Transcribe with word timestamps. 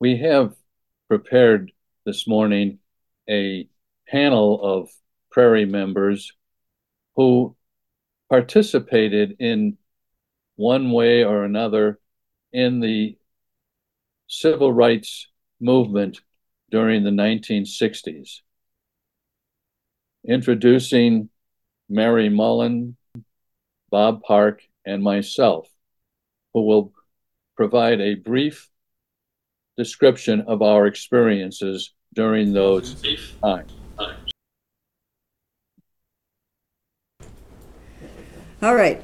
We 0.00 0.16
have 0.16 0.54
prepared 1.08 1.72
this 2.06 2.26
morning 2.26 2.78
a 3.28 3.68
panel 4.08 4.58
of 4.62 4.88
Prairie 5.30 5.66
members 5.66 6.32
who 7.16 7.54
participated 8.30 9.36
in 9.40 9.76
one 10.56 10.90
way 10.90 11.22
or 11.22 11.44
another 11.44 12.00
in 12.50 12.80
the 12.80 13.18
civil 14.26 14.72
rights 14.72 15.28
movement 15.60 16.22
during 16.70 17.04
the 17.04 17.10
1960s. 17.10 18.40
Introducing 20.26 21.28
Mary 21.90 22.30
Mullen, 22.30 22.96
Bob 23.90 24.22
Park, 24.22 24.62
and 24.86 25.02
myself, 25.02 25.68
who 26.54 26.64
will 26.64 26.94
provide 27.54 28.00
a 28.00 28.14
brief 28.14 28.69
description 29.80 30.42
of 30.46 30.60
our 30.60 30.86
experiences 30.86 31.94
during 32.14 32.52
those 32.52 33.02
times. 33.42 33.72
All 38.62 38.74
right. 38.74 39.02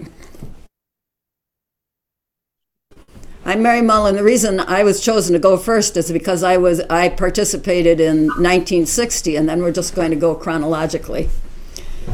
I'm 3.46 3.62
Mary 3.62 3.80
Mullen. 3.80 4.16
The 4.16 4.22
reason 4.22 4.60
I 4.60 4.82
was 4.82 5.00
chosen 5.00 5.32
to 5.32 5.38
go 5.38 5.56
first 5.56 5.96
is 5.96 6.12
because 6.12 6.42
I 6.42 6.58
was 6.58 6.80
I 6.90 7.08
participated 7.08 7.98
in 7.98 8.26
1960, 8.26 9.34
and 9.34 9.48
then 9.48 9.62
we're 9.62 9.72
just 9.72 9.94
going 9.94 10.10
to 10.10 10.16
go 10.16 10.34
chronologically. 10.34 11.30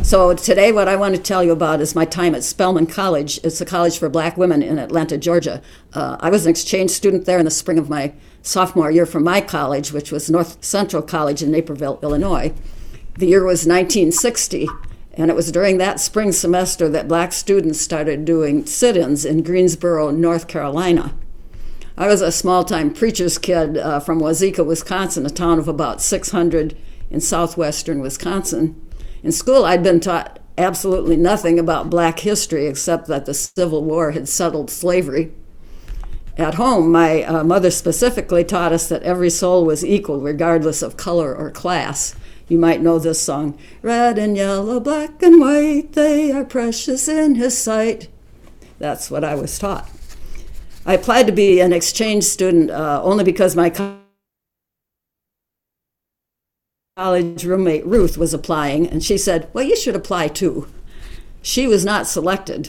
So 0.03 0.35
today, 0.35 0.73
what 0.73 0.89
I 0.89 0.97
want 0.97 1.15
to 1.15 1.23
tell 1.23 1.45
you 1.45 1.53
about 1.53 1.81
is 1.81 1.95
my 1.95 2.05
time 2.05 2.35
at 2.35 2.43
Spelman 2.43 2.87
College. 2.87 3.39
It's 3.45 3.61
a 3.61 3.65
college 3.65 3.99
for 3.99 4.09
black 4.09 4.37
women 4.37 4.61
in 4.61 4.79
Atlanta, 4.79 5.17
Georgia. 5.17 5.63
Uh, 5.95 6.17
I 6.19 6.29
was 6.29 6.45
an 6.45 6.51
exchange 6.51 6.91
student 6.91 7.25
there 7.25 7.39
in 7.39 7.45
the 7.45 7.53
spring 7.53 7.79
of 7.79 7.89
my 7.89 8.13
sophomore 8.43 8.91
year 8.91 9.07
from 9.07 9.23
my 9.23 9.41
college, 9.41 9.93
which 9.93 10.11
was 10.11 10.29
North 10.29 10.63
Central 10.63 11.03
College 11.03 11.41
in 11.41 11.53
Naperville, 11.53 12.01
Illinois. 12.03 12.53
The 13.17 13.29
year 13.29 13.45
was 13.45 13.65
1960, 13.65 14.67
and 15.15 15.31
it 15.31 15.37
was 15.37 15.53
during 15.53 15.79
that 15.79 16.01
spring 16.01 16.33
semester 16.33 16.89
that 16.89 17.07
black 17.07 17.33
students 17.33 17.81
started 17.81 18.25
doing 18.25 18.67
sit 18.67 18.97
ins 18.97 19.25
in 19.25 19.45
Greensboro, 19.45 20.11
North 20.11 20.49
Carolina. 20.49 21.15
I 21.97 22.09
was 22.09 22.23
a 22.23 22.33
small 22.33 22.65
time 22.65 22.93
preacher's 22.93 23.39
kid 23.39 23.79
uh, 23.79 24.01
from 24.01 24.21
Wauzeka, 24.21 24.67
Wisconsin, 24.67 25.25
a 25.25 25.31
town 25.31 25.61
of 25.61 25.69
about 25.69 26.03
600 26.03 26.77
in 27.09 27.21
southwestern 27.21 28.01
Wisconsin. 28.01 28.75
In 29.23 29.33
school, 29.33 29.65
I'd 29.65 29.83
been 29.83 30.01
taught 30.01 30.41
absolutely 30.59 31.17
nothing 31.17 31.59
about 31.59 31.91
black 31.91 32.21
history 32.21 32.67
except 32.67 33.07
that 33.07 33.25
the 33.27 33.35
Civil 33.35 33.85
War 33.85 34.11
had 34.11 34.29
settled 34.29 34.71
slavery. 34.71 35.33
At 36.37 36.55
home, 36.55 36.91
my 36.91 37.23
uh, 37.23 37.45
mother 37.45 37.71
specifically 37.71 38.43
taught 38.43 38.73
us 38.73 38.89
that 38.89 39.03
every 39.03 39.31
soul 39.31 39.65
was 39.65 39.85
equal, 39.85 40.21
regardless 40.21 40.83
of 40.83 40.97
color 40.97 41.35
or 41.35 41.51
class. 41.51 42.15
You 42.49 42.59
might 42.59 42.81
know 42.81 42.99
this 42.99 43.21
song 43.21 43.59
Red 43.81 44.19
and 44.19 44.37
yellow, 44.37 44.81
black 44.81 45.23
and 45.23 45.41
white, 45.41 45.93
they 45.93 46.33
are 46.33 46.45
precious 46.45 47.07
in 47.07 47.37
his 47.37 47.57
sight. 47.57 48.09
That's 48.79 49.11
what 49.11 49.25
I 49.25 49.35
was 49.35 49.59
taught. 49.59 49.89
I 50.85 50.95
applied 50.95 51.27
to 51.27 51.33
be 51.33 51.61
an 51.61 51.73
exchange 51.73 52.25
student 52.25 52.71
uh, 52.71 53.01
only 53.05 53.23
because 53.23 53.55
my 53.55 53.71
college 56.95 57.47
roommate 57.47 57.87
Ruth 57.87 58.19
was 58.19 58.35
applying, 58.35 58.87
and 58.87 59.03
she 59.03 59.17
said, 59.17 59.49
Well, 59.55 59.65
you 59.65 59.75
should 59.75 59.97
apply 59.97 60.29
too. 60.29 60.69
She 61.41 61.67
was 61.67 61.87
not 61.87 62.07
selected. 62.07 62.69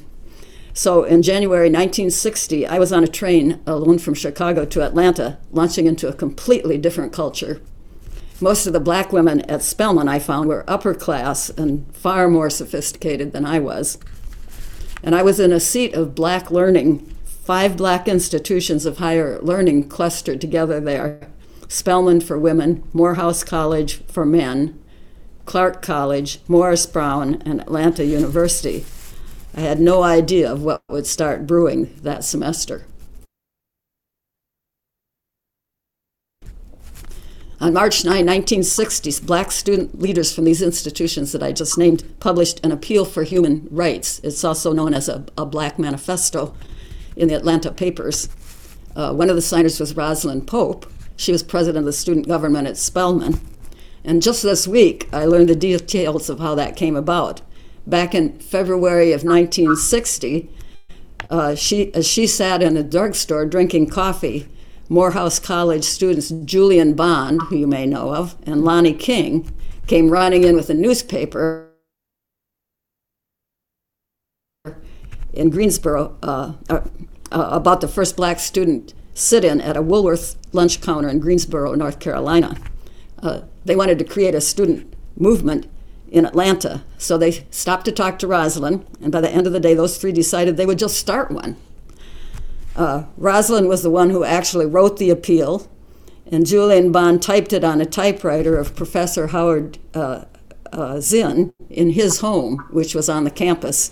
So 0.74 1.04
in 1.04 1.24
January 1.24 1.68
1960, 1.68 2.66
I 2.66 2.80
was 2.80 2.94
on 2.94 3.04
a 3.04 3.08
train 3.08 3.60
alone 3.68 4.00
from 4.00 4.14
Chicago 4.14 4.64
to 4.64 4.82
Atlanta, 4.82 5.40
launching 5.52 5.88
into 5.88 6.08
a 6.08 6.14
completely 6.14 6.78
different 6.78 7.12
culture. 7.12 7.60
Most 8.40 8.66
of 8.66 8.72
the 8.72 8.80
black 8.80 9.12
women 9.12 9.42
at 9.42 9.62
Spelman, 9.62 10.08
I 10.08 10.20
found, 10.20 10.48
were 10.48 10.64
upper 10.70 10.94
class 10.94 11.50
and 11.50 11.94
far 11.94 12.30
more 12.30 12.50
sophisticated 12.50 13.33
than 13.33 13.45
I 13.45 13.60
was. 13.60 13.98
And 15.04 15.16
I 15.16 15.22
was 15.22 15.38
in 15.38 15.52
a 15.52 15.60
seat 15.60 15.94
of 15.95 16.16
black 16.16 16.50
learning, 16.50 17.00
five 17.26 17.76
black 17.76 18.08
institutions 18.08 18.86
of 18.86 19.00
higher 19.00 19.38
learning 19.42 19.89
clustered 19.89 20.39
together 20.39 20.80
there 20.80 21.28
Spelman 21.73 22.22
for 22.22 22.38
women, 22.38 22.84
Morehouse 22.94 23.44
College 23.44 24.04
for 24.06 24.28
men, 24.28 24.80
Clark 25.45 25.82
College, 25.82 26.39
Morris 26.48 26.86
Brown, 26.86 27.42
and 27.48 27.60
Atlanta 27.61 28.06
University. 28.06 28.86
I 29.56 29.61
had 29.61 29.80
no 29.80 30.04
idea 30.04 30.52
of 30.52 30.62
what 30.62 30.83
would 30.88 31.08
start 31.08 31.48
brewing 31.48 31.92
that 32.04 32.23
semester. 32.23 32.86
On 37.60 37.73
March 37.73 38.06
9, 38.06 38.12
1960, 38.17 39.26
black 39.26 39.52
student 39.52 40.00
leaders 40.00 40.32
from 40.32 40.44
these 40.44 40.62
institutions 40.62 41.32
that 41.32 41.42
I 41.42 41.52
just 41.54 41.80
named 41.80 42.04
published 42.20 42.64
an 42.64 42.72
appeal 42.72 43.04
for 43.04 43.23
human 43.23 43.67
rights. 43.72 44.20
It's 44.23 44.44
also 44.44 44.73
known 44.73 44.94
as 44.94 45.10
a, 45.10 45.26
a 45.36 45.45
black 45.48 45.80
manifesto 45.80 46.54
in 47.16 47.30
the 47.30 47.36
Atlanta 47.36 47.72
papers. 47.72 48.30
Uh, 48.95 49.12
one 49.12 49.32
of 49.32 49.36
the 49.36 49.42
signers 49.42 49.80
was 49.80 49.95
Rosalind 49.98 50.45
Pope, 50.45 50.86
she 51.16 51.32
was 51.32 51.44
president 51.44 51.84
of 51.84 51.86
the 51.86 51.94
student 51.94 52.28
government 52.28 52.68
at 52.68 52.78
Spelman. 52.78 53.40
And 54.04 54.22
just 54.22 54.44
this 54.44 54.68
week, 54.68 55.08
I 55.14 55.26
learned 55.26 55.50
the 55.50 55.56
details 55.56 56.30
of 56.30 56.40
how 56.40 56.56
that 56.56 56.76
came 56.76 56.96
about. 56.96 57.42
Back 57.88 58.14
in 58.14 58.40
February 58.40 59.12
of 59.12 59.24
1960, 59.24 60.50
uh, 61.30 61.56
she, 61.56 61.94
as 61.94 62.06
she 62.06 62.28
sat 62.28 62.62
in 62.62 62.78
a 62.78 62.84
drugstore 62.84 63.46
drinking 63.46 63.90
coffee, 63.90 64.48
Morehouse 64.90 65.40
College 65.40 65.84
students 65.84 66.30
Julian 66.30 66.94
Bond, 66.94 67.42
who 67.44 67.56
you 67.56 67.68
may 67.68 67.86
know 67.86 68.14
of, 68.14 68.36
and 68.45 68.64
Lonnie 68.64 68.94
King 68.94 69.52
came 69.88 70.10
running 70.10 70.44
in 70.44 70.56
with 70.56 70.70
a 70.70 70.74
newspaper 70.74 71.70
in 75.34 75.50
Greensboro 75.50 76.16
uh, 76.22 76.54
uh, 76.70 76.82
uh 77.32 77.50
about 77.52 77.82
the 77.82 77.88
first 77.88 78.16
black 78.16 78.40
student 78.40 78.94
sit 79.14 79.44
in 79.44 79.62
at 79.62 79.78
a 79.78 79.82
Woolworth 79.82 80.36
lunch 80.52 80.82
counter 80.82 81.10
in 81.10 81.20
Greensboro, 81.20 81.74
North 81.74 82.00
Carolina. 82.00 82.58
Uh, 83.22 83.42
they 83.66 83.76
wanted 83.76 84.00
to 84.00 84.06
create 84.06 84.36
a 84.36 84.42
student 84.42 84.94
movement 85.16 85.68
in 86.10 86.26
Atlanta. 86.26 86.84
So 86.98 87.18
they 87.18 87.46
stopped 87.50 87.86
to 87.86 87.92
talk 87.92 88.20
to 88.20 88.28
Rosalind, 88.28 88.86
and 89.02 89.12
by 89.12 89.22
the 89.22 89.30
end 89.30 89.48
of 89.48 89.54
the 89.54 89.60
day, 89.60 89.74
those 89.74 89.98
three 89.98 90.12
decided 90.12 90.58
they 90.58 90.66
would 90.66 90.80
just 90.80 90.98
start 90.98 91.32
one. 91.32 91.58
Uh, 92.76 93.06
Rosalind 93.18 93.68
was 93.68 93.84
the 93.84 93.90
one 93.90 94.10
who 94.10 94.24
actually 94.24 94.66
wrote 94.66 94.98
the 94.98 95.10
appeal, 95.10 95.70
and 96.32 96.45
Julian 96.45 96.92
Bond 96.92 97.22
typed 97.22 97.54
it 97.54 97.64
on 97.64 97.82
a 97.82 97.86
typewriter 97.86 98.58
of 98.58 98.76
Professor 98.76 99.28
Howard 99.28 99.78
uh, 99.94 100.26
uh, 100.72 101.00
Zinn 101.00 101.54
in 101.70 101.92
his 101.92 102.20
home, 102.20 102.66
which 102.72 102.95
was 102.95 103.10
on 103.10 103.24
the 103.24 103.32
campus. 103.32 103.92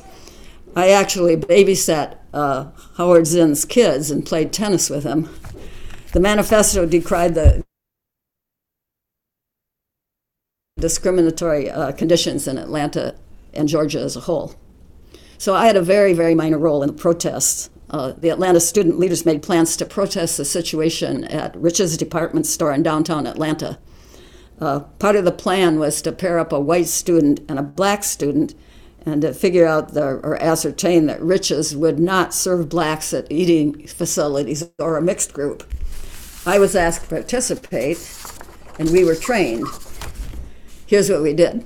I 0.76 0.90
actually 0.90 1.36
babysat 1.36 2.18
uh, 2.34 2.72
Howard 2.96 3.28
Zinn's 3.28 3.66
kids 3.66 4.10
and 4.10 4.26
played 4.26 4.54
tennis 4.54 4.90
with 4.90 5.04
him. 5.04 5.30
The 6.14 6.20
manifesto 6.20 6.86
decried 6.86 7.36
the 7.36 7.64
discriminatory 10.80 11.70
uh, 11.70 11.92
conditions 11.92 12.48
in 12.48 12.58
Atlanta 12.58 13.16
and 13.54 13.68
Georgia 13.68 14.00
as 14.00 14.16
a 14.16 14.22
whole. 14.22 14.56
So 15.38 15.56
I 15.56 15.66
had 15.66 15.76
a 15.76 15.82
very, 15.82 16.14
very 16.14 16.36
minor 16.36 16.58
role 16.58 16.84
in 16.84 16.88
the 16.88 16.94
protests. 16.94 17.70
Uh, 17.90 18.14
the 18.18 18.30
Atlanta 18.30 18.60
student 18.60 18.98
leaders 18.98 19.26
made 19.26 19.42
plans 19.42 19.76
to 19.78 19.86
protest 19.86 20.38
the 20.38 20.46
situation 20.46 21.26
at 21.26 21.56
Rich's 21.58 21.98
department 21.98 22.46
store 22.46 22.72
in 22.72 22.84
downtown 22.84 23.28
Atlanta. 23.28 23.78
Uh, 24.60 24.82
part 25.00 25.16
of 25.16 25.26
the 25.26 25.32
plan 25.32 25.80
was 25.80 26.02
to 26.04 26.12
pair 26.12 26.40
up 26.40 26.54
a 26.54 26.60
white 26.60 26.88
student 26.88 27.42
and 27.50 27.60
a 27.60 27.64
black 27.64 28.04
student 28.04 28.54
and 29.06 29.22
to 29.22 29.34
figure 29.34 29.66
out 29.66 29.94
the, 29.94 30.04
or 30.04 30.42
ascertain 30.42 31.08
that 31.08 31.22
Rich's 31.22 31.76
would 31.76 32.00
not 32.00 32.34
serve 32.34 32.70
blacks 32.70 33.14
at 33.14 33.32
eating 33.32 33.88
facilities 33.88 34.70
or 34.78 34.98
a 34.98 35.02
mixed 35.02 35.34
group. 35.34 35.64
I 36.46 36.60
was 36.60 36.76
asked 36.76 37.04
to 37.04 37.10
participate, 37.10 37.98
and 38.80 38.90
we 38.92 39.04
were 39.04 39.16
trained. 39.16 39.66
Here's 40.86 41.10
what 41.10 41.22
we 41.22 41.34
did. 41.34 41.66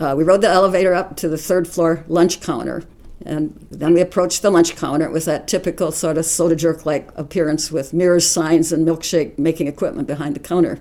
Uh, 0.00 0.14
we 0.16 0.24
rode 0.24 0.40
the 0.40 0.48
elevator 0.48 0.94
up 0.94 1.16
to 1.16 1.28
the 1.28 1.38
third 1.38 1.68
floor 1.68 2.04
lunch 2.08 2.40
counter, 2.40 2.84
and 3.24 3.66
then 3.70 3.94
we 3.94 4.00
approached 4.00 4.42
the 4.42 4.50
lunch 4.50 4.76
counter. 4.76 5.06
It 5.06 5.12
was 5.12 5.26
that 5.26 5.46
typical 5.46 5.92
sort 5.92 6.18
of 6.18 6.26
soda 6.26 6.56
jerk 6.56 6.84
like 6.84 7.10
appearance 7.16 7.70
with 7.70 7.92
mirrors, 7.92 8.28
signs, 8.28 8.72
and 8.72 8.86
milkshake 8.86 9.38
making 9.38 9.68
equipment 9.68 10.08
behind 10.08 10.34
the 10.34 10.40
counter. 10.40 10.80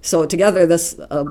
So, 0.00 0.24
together, 0.24 0.66
this 0.66 0.98
uh, 1.10 1.24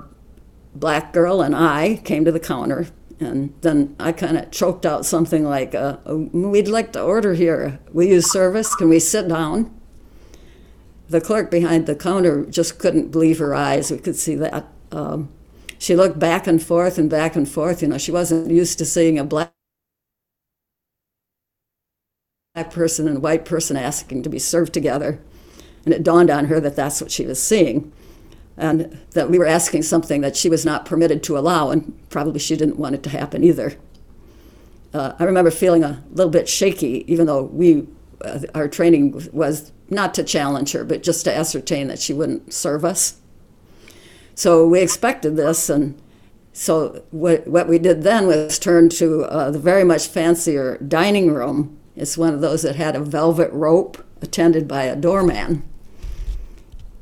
black 0.75 1.13
girl 1.13 1.41
and 1.41 1.55
I 1.55 2.01
came 2.03 2.25
to 2.25 2.31
the 2.31 2.39
counter, 2.39 2.87
and 3.19 3.53
then 3.61 3.95
I 3.99 4.11
kind 4.11 4.37
of 4.37 4.51
choked 4.51 4.85
out 4.85 5.05
something 5.05 5.43
like, 5.43 5.75
uh, 5.75 5.97
We'd 6.05 6.67
like 6.67 6.93
to 6.93 7.01
order 7.01 7.33
here. 7.33 7.79
We 7.91 8.09
use 8.09 8.31
service. 8.31 8.73
Can 8.75 8.89
we 8.89 8.99
sit 8.99 9.27
down? 9.27 9.73
The 11.09 11.21
clerk 11.21 11.51
behind 11.51 11.85
the 11.85 11.95
counter 11.95 12.45
just 12.45 12.79
couldn't 12.79 13.11
believe 13.11 13.37
her 13.39 13.53
eyes. 13.53 13.91
We 13.91 13.99
could 13.99 14.15
see 14.15 14.35
that. 14.35 14.67
Um, 14.91 15.29
she 15.77 15.95
looked 15.95 16.19
back 16.19 16.47
and 16.47 16.61
forth 16.61 16.97
and 16.97 17.09
back 17.09 17.35
and 17.35 17.47
forth. 17.47 17.81
You 17.81 17.89
know, 17.89 17.97
she 17.97 18.11
wasn't 18.11 18.49
used 18.51 18.77
to 18.79 18.85
seeing 18.85 19.19
a 19.19 19.23
black 19.23 19.51
black 22.53 22.71
person 22.71 23.07
and 23.07 23.17
a 23.17 23.19
white 23.19 23.45
person 23.45 23.77
asking 23.77 24.23
to 24.23 24.29
be 24.29 24.39
served 24.39 24.73
together. 24.73 25.19
And 25.85 25.93
it 25.93 26.03
dawned 26.03 26.29
on 26.29 26.45
her 26.45 26.59
that 26.59 26.75
that's 26.75 27.01
what 27.01 27.11
she 27.11 27.25
was 27.25 27.41
seeing. 27.41 27.91
And 28.57 28.99
that 29.11 29.29
we 29.29 29.39
were 29.39 29.47
asking 29.47 29.83
something 29.83 30.21
that 30.21 30.35
she 30.35 30.49
was 30.49 30.65
not 30.65 30.85
permitted 30.85 31.23
to 31.23 31.37
allow, 31.37 31.69
and 31.69 31.97
probably 32.09 32.39
she 32.39 32.55
didn't 32.55 32.77
want 32.77 32.95
it 32.95 33.03
to 33.03 33.09
happen 33.09 33.43
either. 33.43 33.73
Uh, 34.93 35.13
I 35.17 35.23
remember 35.23 35.51
feeling 35.51 35.83
a 35.83 36.03
little 36.11 36.31
bit 36.31 36.49
shaky, 36.49 37.05
even 37.11 37.25
though 37.25 37.43
we, 37.43 37.87
uh, 38.23 38.41
our 38.53 38.67
training 38.67 39.29
was 39.31 39.71
not 39.89 40.13
to 40.15 40.23
challenge 40.23 40.73
her, 40.73 40.83
but 40.83 41.01
just 41.01 41.23
to 41.25 41.35
ascertain 41.35 41.87
that 41.87 41.99
she 41.99 42.13
wouldn't 42.13 42.53
serve 42.53 42.83
us. 42.83 43.19
So 44.35 44.67
we 44.67 44.81
expected 44.81 45.37
this, 45.37 45.69
and 45.69 45.99
so 46.53 47.03
what, 47.11 47.47
what 47.47 47.67
we 47.67 47.79
did 47.79 48.03
then 48.03 48.27
was 48.27 48.59
turn 48.59 48.89
to 48.89 49.23
uh, 49.23 49.51
the 49.51 49.59
very 49.59 49.83
much 49.83 50.07
fancier 50.07 50.77
dining 50.77 51.33
room. 51.33 51.77
It's 51.95 52.17
one 52.17 52.33
of 52.33 52.41
those 52.41 52.61
that 52.63 52.75
had 52.75 52.95
a 52.95 53.03
velvet 53.03 53.51
rope 53.51 54.03
attended 54.21 54.67
by 54.67 54.83
a 54.83 54.95
doorman. 54.95 55.63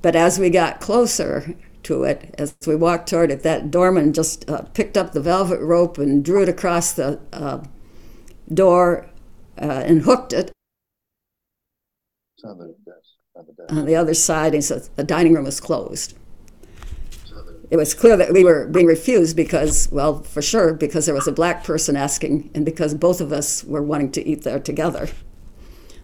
But 0.02 0.16
as 0.16 0.40
we 0.40 0.50
got 0.50 0.80
closer 0.82 1.56
to 1.84 2.04
it, 2.04 2.36
as 2.38 2.56
we 2.68 2.76
walked 2.76 3.10
toward 3.10 3.32
it, 3.32 3.44
that 3.44 3.72
doorman 3.72 4.14
just 4.14 4.50
uh, 4.50 4.62
picked 4.74 4.98
up 4.98 5.14
the 5.14 5.22
velvet 5.22 5.60
rope 5.62 5.98
and 5.98 6.24
drew 6.24 6.44
it 6.44 6.50
across 6.50 6.92
the 6.94 7.20
uh, 7.34 7.64
door 8.54 9.08
uh, 9.62 9.84
and 9.86 10.04
hooked 10.04 10.34
it 10.34 10.52
It's 12.36 12.44
on 12.44 12.58
the 12.58 12.76
desk, 12.86 13.18
on 13.36 13.46
desk. 13.56 13.74
on 13.74 13.86
the 13.86 13.96
other 13.96 14.14
side, 14.14 14.54
and 14.54 14.64
so 14.64 14.80
the 14.96 15.04
dining 15.04 15.34
room 15.34 15.46
was 15.46 15.60
closed. 15.60 16.16
It 17.72 17.78
was 17.78 17.94
clear 17.94 18.18
that 18.18 18.34
we 18.34 18.44
were 18.44 18.68
being 18.68 18.88
refused 18.88 19.36
because, 19.36 19.90
well, 19.92 20.24
for 20.24 20.42
sure, 20.42 20.74
because 20.74 21.06
there 21.06 21.14
was 21.16 21.28
a 21.28 21.32
black 21.32 21.64
person 21.64 21.96
asking, 21.96 22.50
and 22.56 22.66
because 22.66 22.96
both 22.96 23.22
of 23.22 23.32
us 23.32 23.64
were 23.64 23.84
wanting 23.84 24.12
to 24.14 24.26
eat 24.28 24.44
there 24.44 24.60
together. 24.60 25.10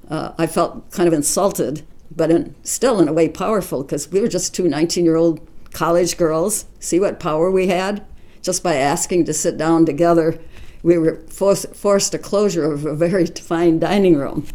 Uh, 0.10 0.34
I 0.38 0.48
felt 0.48 0.92
kind 0.92 1.08
of 1.08 1.14
insulted, 1.14 1.84
but 2.14 2.32
in, 2.32 2.56
still 2.64 3.00
in 3.00 3.08
a 3.08 3.14
way 3.14 3.30
powerful 3.30 3.84
because 3.84 4.12
we 4.12 4.22
were 4.22 4.28
just 4.28 4.54
two 4.54 4.68
19 4.68 5.06
year 5.06 5.16
old 5.16 5.46
college 5.72 6.18
girls. 6.18 6.66
See 6.80 7.00
what 7.00 7.20
power 7.20 7.52
we 7.52 7.68
had? 7.68 8.06
Just 8.42 8.64
by 8.64 8.76
asking 8.76 9.26
to 9.26 9.34
sit 9.34 9.58
down 9.58 9.86
together, 9.86 10.40
we 10.84 10.98
were 10.98 11.22
forced, 11.30 11.76
forced 11.76 12.14
a 12.14 12.20
closure 12.20 12.72
of 12.72 12.86
a 12.86 12.96
very 12.96 13.26
fine 13.26 13.80
dining 13.80 14.16
room. 14.16 14.46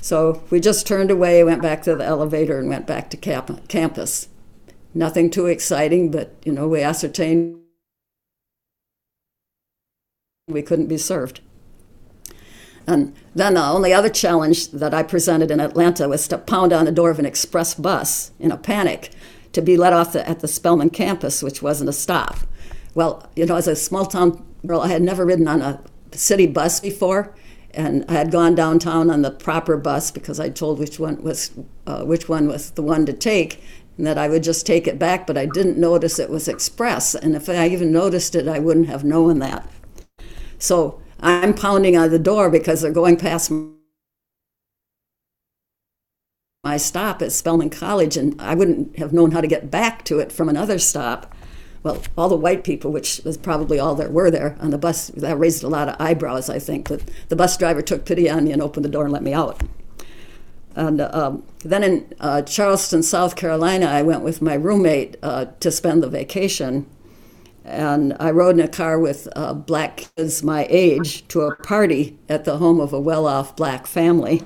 So 0.00 0.42
we 0.50 0.60
just 0.60 0.86
turned 0.86 1.10
away, 1.10 1.42
went 1.44 1.60
back 1.60 1.82
to 1.82 1.96
the 1.96 2.04
elevator, 2.04 2.58
and 2.58 2.68
went 2.68 2.86
back 2.86 3.10
to 3.10 3.16
camp- 3.16 3.68
campus. 3.68 4.28
Nothing 4.94 5.30
too 5.30 5.46
exciting, 5.46 6.10
but 6.10 6.34
you 6.44 6.52
know, 6.52 6.68
we 6.68 6.80
ascertained 6.80 7.58
we 10.48 10.62
couldn't 10.62 10.86
be 10.86 10.96
served. 10.96 11.40
And 12.88 13.14
then 13.34 13.52
the 13.52 13.64
only 13.66 13.92
other 13.92 14.08
challenge 14.08 14.68
that 14.68 14.94
I 14.94 15.02
presented 15.02 15.50
in 15.50 15.60
Atlanta 15.60 16.08
was 16.08 16.26
to 16.28 16.38
pound 16.38 16.72
on 16.72 16.86
the 16.86 16.90
door 16.90 17.10
of 17.10 17.18
an 17.18 17.26
express 17.26 17.74
bus 17.74 18.30
in 18.40 18.50
a 18.50 18.56
panic 18.56 19.10
to 19.52 19.60
be 19.60 19.76
let 19.76 19.92
off 19.92 20.14
the, 20.14 20.26
at 20.26 20.40
the 20.40 20.48
Spelman 20.48 20.88
campus, 20.88 21.42
which 21.42 21.60
wasn't 21.60 21.90
a 21.90 21.92
stop. 21.92 22.38
Well, 22.94 23.28
you 23.36 23.44
know, 23.44 23.56
as 23.56 23.68
a 23.68 23.76
small 23.76 24.06
town 24.06 24.42
girl, 24.66 24.80
I 24.80 24.88
had 24.88 25.02
never 25.02 25.26
ridden 25.26 25.46
on 25.46 25.60
a 25.60 25.82
city 26.12 26.46
bus 26.46 26.80
before, 26.80 27.34
and 27.72 28.06
I 28.08 28.12
had 28.12 28.30
gone 28.30 28.54
downtown 28.54 29.10
on 29.10 29.20
the 29.20 29.32
proper 29.32 29.76
bus 29.76 30.10
because 30.10 30.40
I 30.40 30.48
told 30.48 30.78
which 30.78 30.98
one 30.98 31.22
was 31.22 31.50
uh, 31.86 32.04
which 32.04 32.26
one 32.26 32.48
was 32.48 32.70
the 32.70 32.82
one 32.82 33.04
to 33.04 33.12
take, 33.12 33.62
and 33.98 34.06
that 34.06 34.16
I 34.16 34.28
would 34.28 34.42
just 34.42 34.66
take 34.66 34.86
it 34.86 34.98
back. 34.98 35.26
But 35.26 35.36
I 35.36 35.44
didn't 35.44 35.76
notice 35.76 36.18
it 36.18 36.30
was 36.30 36.48
express, 36.48 37.14
and 37.14 37.36
if 37.36 37.50
I 37.50 37.68
even 37.68 37.92
noticed 37.92 38.34
it, 38.34 38.48
I 38.48 38.58
wouldn't 38.58 38.88
have 38.88 39.04
known 39.04 39.40
that. 39.40 39.68
So 40.58 41.02
I'm 41.20 41.54
pounding 41.54 41.96
on 41.96 42.10
the 42.10 42.18
door 42.18 42.48
because 42.50 42.80
they're 42.80 42.92
going 42.92 43.16
past 43.16 43.50
my 46.64 46.76
stop 46.76 47.22
at 47.22 47.32
Spelman 47.32 47.70
College, 47.70 48.16
and 48.16 48.40
I 48.40 48.54
wouldn't 48.54 48.98
have 48.98 49.12
known 49.12 49.30
how 49.30 49.40
to 49.40 49.46
get 49.46 49.70
back 49.70 50.04
to 50.04 50.18
it 50.18 50.30
from 50.30 50.48
another 50.48 50.78
stop. 50.78 51.34
Well, 51.82 52.02
all 52.16 52.28
the 52.28 52.36
white 52.36 52.64
people, 52.64 52.92
which 52.92 53.20
was 53.24 53.36
probably 53.36 53.78
all 53.78 53.94
there 53.94 54.10
were 54.10 54.30
there 54.30 54.56
on 54.60 54.70
the 54.70 54.78
bus, 54.78 55.08
that 55.08 55.38
raised 55.38 55.62
a 55.62 55.68
lot 55.68 55.88
of 55.88 55.96
eyebrows, 56.00 56.50
I 56.50 56.58
think. 56.58 56.88
But 56.88 57.02
the 57.28 57.36
bus 57.36 57.56
driver 57.56 57.82
took 57.82 58.04
pity 58.04 58.28
on 58.28 58.44
me 58.44 58.52
and 58.52 58.60
opened 58.60 58.84
the 58.84 58.90
door 58.90 59.04
and 59.04 59.12
let 59.12 59.22
me 59.22 59.32
out. 59.32 59.62
And 60.74 61.00
um, 61.00 61.44
then 61.60 61.82
in 61.82 62.14
uh, 62.20 62.42
Charleston, 62.42 63.02
South 63.02 63.34
Carolina, 63.34 63.86
I 63.86 64.02
went 64.02 64.22
with 64.22 64.42
my 64.42 64.54
roommate 64.54 65.16
uh, 65.22 65.46
to 65.60 65.70
spend 65.70 66.02
the 66.02 66.08
vacation. 66.08 66.86
And 67.64 68.16
I 68.18 68.30
rode 68.30 68.58
in 68.58 68.64
a 68.64 68.68
car 68.68 68.98
with 68.98 69.28
uh, 69.36 69.54
black 69.54 70.08
kids 70.16 70.42
my 70.42 70.66
age 70.70 71.26
to 71.28 71.42
a 71.42 71.56
party 71.56 72.18
at 72.28 72.44
the 72.44 72.58
home 72.58 72.80
of 72.80 72.92
a 72.92 73.00
well 73.00 73.26
off 73.26 73.56
black 73.56 73.86
family. 73.86 74.42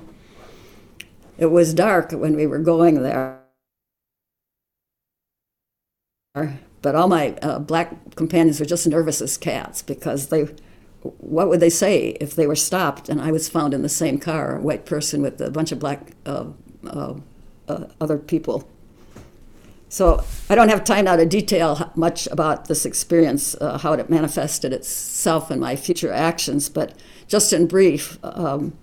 It 1.37 1.47
was 1.47 1.73
dark 1.73 2.11
when 2.11 2.35
we 2.35 2.45
were 2.45 2.59
going 2.59 3.01
there. 3.01 3.39
But 6.35 6.95
all 6.95 7.07
my 7.07 7.35
uh, 7.41 7.59
black 7.59 8.15
companions 8.15 8.59
were 8.59 8.65
just 8.65 8.87
nervous 8.87 9.21
as 9.21 9.37
cats 9.37 9.81
because 9.81 10.27
they, 10.27 10.47
what 11.01 11.47
would 11.47 11.59
they 11.59 11.69
say 11.69 12.17
if 12.19 12.35
they 12.35 12.47
were 12.47 12.55
stopped 12.55 13.07
and 13.07 13.21
I 13.21 13.31
was 13.31 13.47
found 13.47 13.73
in 13.73 13.83
the 13.83 13.89
same 13.89 14.17
car, 14.17 14.57
a 14.57 14.61
white 14.61 14.85
person 14.85 15.21
with 15.21 15.39
a 15.39 15.49
bunch 15.49 15.71
of 15.71 15.79
black 15.79 16.11
uh, 16.25 16.47
uh, 16.85 17.15
uh, 17.67 17.85
other 18.01 18.17
people? 18.17 18.67
So 19.93 20.23
I 20.49 20.55
don't 20.55 20.69
have 20.69 20.83
time 20.83 21.05
now 21.05 21.17
to 21.17 21.25
detail 21.27 21.91
much 21.93 22.25
about 22.31 22.65
this 22.65 22.83
experience, 22.83 23.53
uh, 23.61 23.77
how 23.77 23.93
it 23.93 24.09
manifested 24.09 24.73
itself 24.73 25.51
in 25.51 25.59
my 25.59 25.75
future 25.75 26.11
actions, 26.11 26.67
but 26.67 26.97
just 27.27 27.53
in 27.53 27.67
brief, 27.67 28.17
um, 28.23 28.75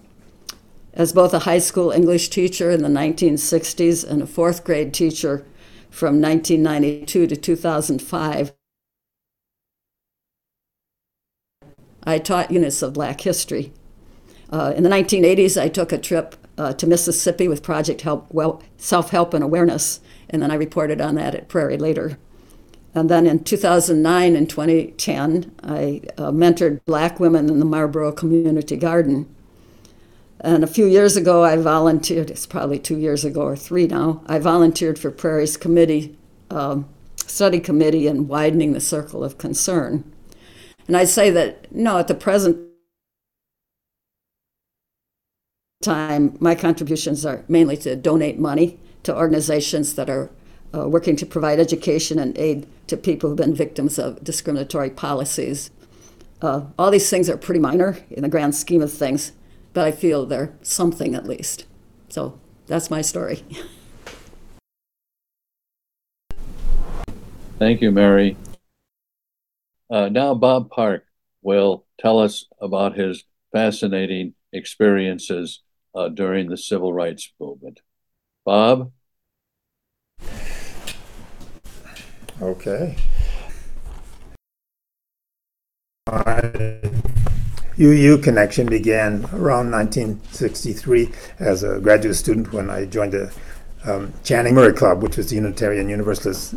as 0.94 1.12
both 1.12 1.34
a 1.34 1.40
high 1.40 1.58
school 1.58 1.90
English 1.90 2.28
teacher 2.28 2.70
in 2.70 2.84
the 2.84 2.88
1960s 2.88 4.08
and 4.08 4.22
a 4.22 4.26
fourth 4.26 4.62
grade 4.62 4.94
teacher 4.94 5.44
from 5.90 6.20
1992 6.20 7.26
to 7.26 7.34
2005, 7.34 8.52
I 12.04 12.18
taught 12.20 12.52
units 12.52 12.82
of 12.82 12.92
black 12.92 13.22
history. 13.22 13.72
Uh, 14.48 14.74
in 14.76 14.84
the 14.84 14.88
1980s, 14.88 15.60
I 15.60 15.68
took 15.68 15.90
a 15.90 15.98
trip 15.98 16.36
uh, 16.60 16.74
to 16.74 16.86
Mississippi 16.86 17.48
with 17.48 17.62
Project 17.62 18.02
Help, 18.02 18.26
well, 18.30 18.62
Self 18.76 19.10
Help 19.10 19.32
and 19.32 19.42
Awareness, 19.42 20.00
and 20.28 20.42
then 20.42 20.50
I 20.50 20.56
reported 20.56 21.00
on 21.00 21.14
that 21.14 21.34
at 21.34 21.48
Prairie 21.48 21.78
later. 21.78 22.18
And 22.94 23.08
then 23.08 23.26
in 23.26 23.44
2009 23.44 24.36
and 24.36 24.50
2010, 24.50 25.54
I 25.62 26.02
uh, 26.18 26.30
mentored 26.30 26.84
black 26.84 27.18
women 27.18 27.48
in 27.48 27.60
the 27.60 27.64
Marlboro 27.64 28.12
Community 28.12 28.76
Garden. 28.76 29.34
And 30.40 30.62
a 30.62 30.66
few 30.66 30.84
years 30.84 31.16
ago, 31.16 31.44
I 31.44 31.56
volunteered, 31.56 32.30
it's 32.30 32.44
probably 32.44 32.78
two 32.78 32.98
years 32.98 33.24
ago 33.24 33.40
or 33.40 33.56
three 33.56 33.86
now, 33.86 34.22
I 34.26 34.38
volunteered 34.38 34.98
for 34.98 35.10
Prairie's 35.10 35.56
committee, 35.56 36.14
um, 36.50 36.86
study 37.16 37.60
committee 37.60 38.06
in 38.06 38.28
widening 38.28 38.74
the 38.74 38.80
circle 38.80 39.24
of 39.24 39.38
concern. 39.38 40.12
And 40.86 40.94
I'd 40.94 41.08
say 41.08 41.30
that, 41.30 41.72
no, 41.72 41.96
at 41.96 42.08
the 42.08 42.14
present 42.14 42.69
time, 45.82 46.36
my 46.40 46.54
contributions 46.54 47.24
are 47.24 47.42
mainly 47.48 47.74
to 47.74 47.96
donate 47.96 48.38
money 48.38 48.78
to 49.02 49.16
organizations 49.16 49.94
that 49.94 50.10
are 50.10 50.30
uh, 50.74 50.86
working 50.86 51.16
to 51.16 51.24
provide 51.24 51.58
education 51.58 52.18
and 52.18 52.36
aid 52.36 52.66
to 52.86 52.98
people 52.98 53.30
who've 53.30 53.38
been 53.38 53.54
victims 53.54 53.98
of 53.98 54.22
discriminatory 54.22 54.90
policies. 54.90 55.70
Uh, 56.42 56.66
all 56.78 56.90
these 56.90 57.08
things 57.08 57.30
are 57.30 57.36
pretty 57.38 57.60
minor 57.60 57.96
in 58.10 58.22
the 58.22 58.28
grand 58.28 58.54
scheme 58.54 58.82
of 58.82 58.92
things, 58.92 59.32
but 59.72 59.86
I 59.86 59.90
feel 59.90 60.26
they're 60.26 60.54
something 60.60 61.14
at 61.14 61.26
least. 61.26 61.64
So 62.10 62.38
that's 62.66 62.90
my 62.90 63.00
story. 63.00 63.42
Thank 67.58 67.80
you, 67.80 67.90
Mary. 67.90 68.36
Uh, 69.88 70.10
now, 70.10 70.34
Bob 70.34 70.68
Park 70.68 71.06
will 71.40 71.86
tell 71.98 72.18
us 72.18 72.44
about 72.60 72.98
his 72.98 73.24
fascinating 73.50 74.34
experiences 74.52 75.62
uh, 75.94 76.08
during 76.08 76.48
the 76.48 76.56
civil 76.56 76.92
rights 76.92 77.32
movement. 77.40 77.80
Bob? 78.44 78.92
Okay. 82.40 82.96
My 86.06 86.80
UU 87.78 88.18
connection 88.18 88.66
began 88.66 89.24
around 89.32 89.70
1963 89.70 91.10
as 91.38 91.62
a 91.62 91.80
graduate 91.80 92.16
student 92.16 92.52
when 92.52 92.70
I 92.70 92.84
joined 92.86 93.12
the 93.12 93.32
um, 93.84 94.12
Channing 94.24 94.54
Murray 94.54 94.72
Club, 94.72 95.02
which 95.02 95.16
was 95.16 95.30
the 95.30 95.36
Unitarian 95.36 95.88
Universalist 95.88 96.54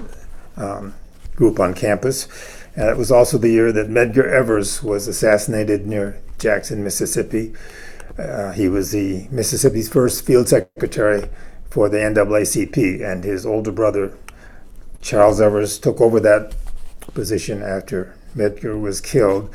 um, 0.57 0.93
group 1.35 1.59
on 1.59 1.73
campus. 1.73 2.27
And 2.75 2.89
it 2.89 2.97
was 2.97 3.11
also 3.11 3.37
the 3.37 3.49
year 3.49 3.71
that 3.71 3.89
Medgar 3.89 4.27
Evers 4.27 4.81
was 4.81 5.07
assassinated 5.07 5.85
near 5.85 6.19
Jackson, 6.39 6.83
Mississippi. 6.83 7.53
Uh, 8.17 8.51
he 8.51 8.67
was 8.67 8.91
the 8.91 9.27
Mississippi's 9.31 9.89
first 9.89 10.25
field 10.25 10.47
secretary 10.47 11.29
for 11.69 11.89
the 11.89 11.97
NAACP, 11.97 13.03
and 13.03 13.23
his 13.23 13.45
older 13.45 13.71
brother 13.71 14.15
Charles 15.01 15.41
Evers 15.41 15.79
took 15.79 15.99
over 15.99 16.19
that 16.19 16.55
position 17.13 17.61
after 17.61 18.15
Medgar 18.35 18.79
was 18.79 19.01
killed. 19.01 19.49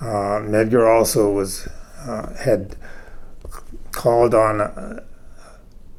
Uh, 0.00 0.40
Medgar 0.40 0.88
also 0.88 1.30
was 1.30 1.68
uh, 2.06 2.32
had 2.34 2.76
called 3.90 4.34
on 4.34 4.60
uh, 4.60 5.02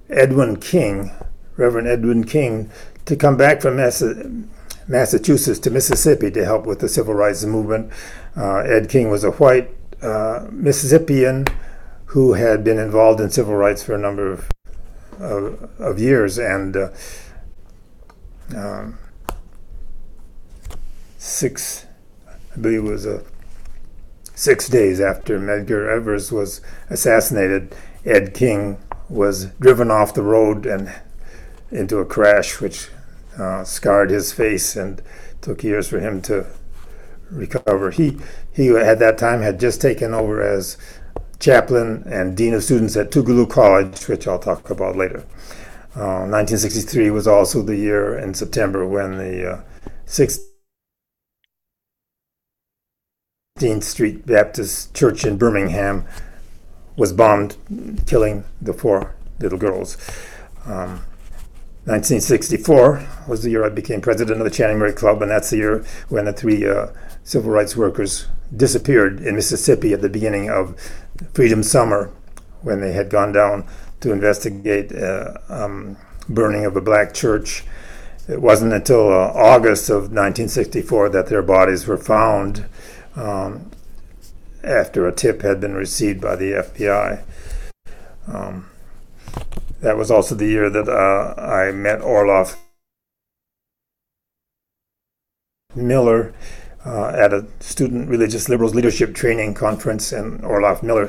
Edwin 0.10 0.56
King, 0.56 1.12
Reverend 1.58 1.88
Edwin 1.88 2.24
King, 2.24 2.72
to 3.06 3.16
come 3.16 3.36
back 3.36 3.62
from 3.62 3.76
Massachusetts 3.76 5.60
to 5.60 5.70
Mississippi 5.70 6.32
to 6.32 6.46
help 6.46 6.66
with 6.66 6.80
the 6.80 6.88
civil 6.88 7.14
rights 7.14 7.44
movement. 7.44 7.92
Uh, 8.38 8.60
Ed 8.60 8.90
King 8.90 9.10
was 9.10 9.24
a 9.24 9.32
white 9.32 9.70
uh, 10.02 10.48
Mississippian 10.52 11.46
who 12.10 12.34
had 12.34 12.64
been 12.64 12.80
involved 12.80 13.20
in 13.22 13.30
civil 13.30 13.56
rights 13.56 13.84
for 13.84 13.94
a 13.94 14.00
number 14.00 14.32
of, 14.32 14.50
of, 15.20 15.70
of 15.80 16.00
years 16.00 16.40
and 16.40 16.76
uh, 16.76 16.90
um, 18.56 18.98
six, 21.20 21.86
I 22.28 22.58
believe 22.60 22.86
it 22.86 22.92
was 22.92 23.06
a 23.06 23.24
six 24.34 24.70
days 24.70 25.00
after 25.00 25.38
Medgar 25.38 25.88
Evers 25.88 26.32
was 26.32 26.62
assassinated, 26.90 27.76
Ed 28.06 28.34
King 28.34 28.78
was 29.08 29.48
driven 29.60 29.92
off 29.92 30.14
the 30.14 30.24
road 30.24 30.66
and 30.66 30.92
into 31.70 31.98
a 31.98 32.06
crash, 32.06 32.60
which 32.60 32.88
uh, 33.38 33.64
scarred 33.64 34.10
his 34.10 34.34
face 34.34 34.76
and 34.76 35.04
took 35.42 35.64
years 35.64 35.90
for 35.90 36.00
him 36.00 36.22
to 36.24 36.48
recover. 37.30 37.92
He 37.92 38.18
he 38.52 38.70
at 38.70 38.98
that 39.00 39.18
time 39.18 39.42
had 39.42 39.60
just 39.60 39.80
taken 39.80 40.14
over 40.14 40.42
as 40.42 40.78
chaplain 41.40 42.04
and 42.06 42.36
dean 42.36 42.54
of 42.54 42.64
students 42.64 42.98
at 42.98 43.12
Tougaloo 43.12 43.50
College, 43.50 44.08
which 44.08 44.28
I'll 44.28 44.40
talk 44.40 44.70
about 44.70 44.96
later. 44.96 45.26
Uh, 45.96 46.28
1963 46.28 47.10
was 47.10 47.28
also 47.28 47.62
the 47.62 47.76
year 47.76 48.18
in 48.18 48.34
September 48.34 48.86
when 48.86 49.18
the 49.18 49.54
uh, 49.54 49.62
16th 50.06 50.44
Street 53.84 54.26
Baptist 54.26 54.94
Church 54.94 55.26
in 55.26 55.38
Birmingham 55.38 56.06
was 56.96 57.14
bombed, 57.14 57.56
killing 58.06 58.44
the 58.62 58.74
four 58.74 59.16
little 59.40 59.58
girls. 59.58 59.98
Um, 60.66 61.06
1964 61.86 63.08
was 63.28 63.42
the 63.42 63.50
year 63.50 63.66
I 63.66 63.70
became 63.70 64.02
president 64.02 64.40
of 64.40 64.44
the 64.44 64.52
Channing 64.52 64.78
Murray 64.78 64.94
Club, 64.94 65.22
and 65.22 65.32
that's 65.32 65.50
the 65.50 65.58
year 65.58 65.86
when 66.10 66.26
the 66.26 66.34
three 66.34 66.68
uh, 66.68 66.88
civil 67.24 67.52
rights 67.52 67.76
workers 67.76 68.28
disappeared 68.56 69.22
in 69.22 69.36
Mississippi 69.36 69.94
at 69.94 70.02
the 70.02 70.10
beginning 70.10 70.50
of 70.50 70.76
Freedom 71.34 71.64
Summer, 71.64 72.12
when 72.62 72.82
they 72.82 72.94
had 72.94 73.10
gone 73.10 73.32
down 73.32 73.68
to 74.02 74.12
investigate 74.12 74.92
uh, 74.94 75.34
um, 75.50 75.98
burning 76.28 76.66
of 76.66 76.76
a 76.76 76.82
black 76.82 77.14
church. 77.14 77.64
It 78.28 78.42
wasn't 78.42 78.74
until 78.74 79.12
uh, 79.12 79.32
August 79.34 79.90
of 79.90 80.12
1964 80.12 81.10
that 81.10 81.28
their 81.28 81.42
bodies 81.42 81.88
were 81.88 81.98
found 81.98 82.66
um, 83.16 83.72
after 84.64 85.08
a 85.08 85.12
tip 85.12 85.42
had 85.42 85.60
been 85.60 85.74
received 85.74 86.22
by 86.22 86.36
the 86.36 86.52
FBI. 86.52 87.24
Um, 88.28 88.70
that 89.82 89.98
was 89.98 90.12
also 90.12 90.36
the 90.36 90.46
year 90.46 90.70
that 90.70 90.88
uh, 90.88 91.40
I 91.42 91.72
met 91.72 92.02
Orloff 92.02 92.58
Miller 95.76 96.34
uh, 96.86 97.10
at 97.10 97.34
a 97.34 97.46
student 97.60 98.10
religious 98.10 98.50
liberals 98.50 98.76
leadership 98.76 99.14
training 99.14 99.54
conference, 99.54 100.12
and 100.12 100.42
Orloff 100.42 100.82
Miller 100.84 101.08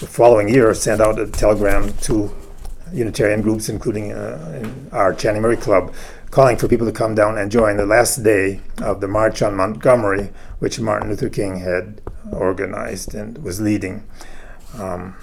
the 0.00 0.06
following 0.06 0.48
year 0.48 0.74
sent 0.74 1.00
out 1.00 1.18
a 1.18 1.26
telegram 1.26 1.92
to 1.98 2.34
Unitarian 2.92 3.40
groups, 3.40 3.68
including 3.68 4.12
uh, 4.12 4.68
our 4.92 5.14
Channing 5.14 5.42
Murray 5.42 5.56
Club, 5.56 5.94
calling 6.30 6.56
for 6.56 6.68
people 6.68 6.86
to 6.86 6.92
come 6.92 7.14
down 7.14 7.38
and 7.38 7.50
join 7.50 7.76
the 7.76 7.86
last 7.86 8.22
day 8.22 8.60
of 8.82 9.00
the 9.00 9.08
March 9.08 9.42
on 9.42 9.54
Montgomery, 9.54 10.30
which 10.58 10.80
Martin 10.80 11.08
Luther 11.08 11.28
King 11.28 11.58
had 11.58 12.00
organized 12.32 13.14
and 13.14 13.38
was 13.38 13.60
leading. 13.60 14.04
Um, 14.78 15.16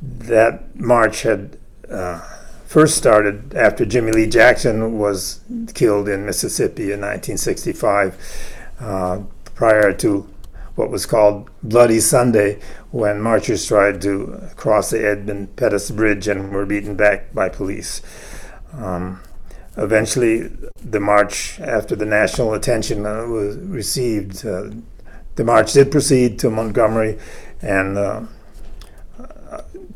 that 0.00 0.76
march 0.78 1.22
had 1.22 1.58
uh, 1.90 2.20
first 2.66 2.96
started 2.96 3.54
after 3.54 3.84
Jimmy 3.84 4.12
Lee 4.12 4.26
Jackson 4.26 4.98
was 4.98 5.40
killed 5.74 6.08
in 6.08 6.24
Mississippi 6.24 6.92
in 6.92 7.00
1965, 7.00 8.56
uh, 8.80 9.22
prior 9.54 9.92
to 9.92 10.28
what 10.74 10.90
was 10.90 11.06
called 11.06 11.50
Bloody 11.62 11.98
Sunday, 11.98 12.60
when 12.92 13.20
marchers 13.20 13.66
tried 13.66 14.00
to 14.02 14.40
cross 14.54 14.90
the 14.90 15.04
Edmund 15.04 15.56
Pettus 15.56 15.90
Bridge 15.90 16.28
and 16.28 16.52
were 16.52 16.64
beaten 16.64 16.94
back 16.94 17.34
by 17.34 17.48
police. 17.48 18.00
Um, 18.72 19.20
eventually, 19.76 20.50
the 20.80 21.00
march, 21.00 21.58
after 21.58 21.96
the 21.96 22.06
national 22.06 22.54
attention 22.54 23.04
uh, 23.04 23.26
was 23.26 23.56
received, 23.56 24.46
uh, 24.46 24.70
the 25.34 25.44
march 25.44 25.72
did 25.72 25.90
proceed 25.90 26.38
to 26.38 26.50
Montgomery, 26.50 27.18
and 27.60 27.98
uh, 27.98 28.22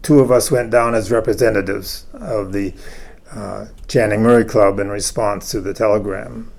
two 0.02 0.18
of 0.18 0.30
us 0.30 0.50
went 0.50 0.70
down 0.70 0.94
as 0.94 1.10
representatives 1.10 2.06
of 2.12 2.52
the 2.52 2.74
uh, 3.30 3.66
Channing 3.88 4.22
Murray 4.22 4.44
Club 4.44 4.78
in 4.78 4.88
response 4.88 5.50
to 5.50 5.60
the 5.60 5.72
telegram 5.72 6.52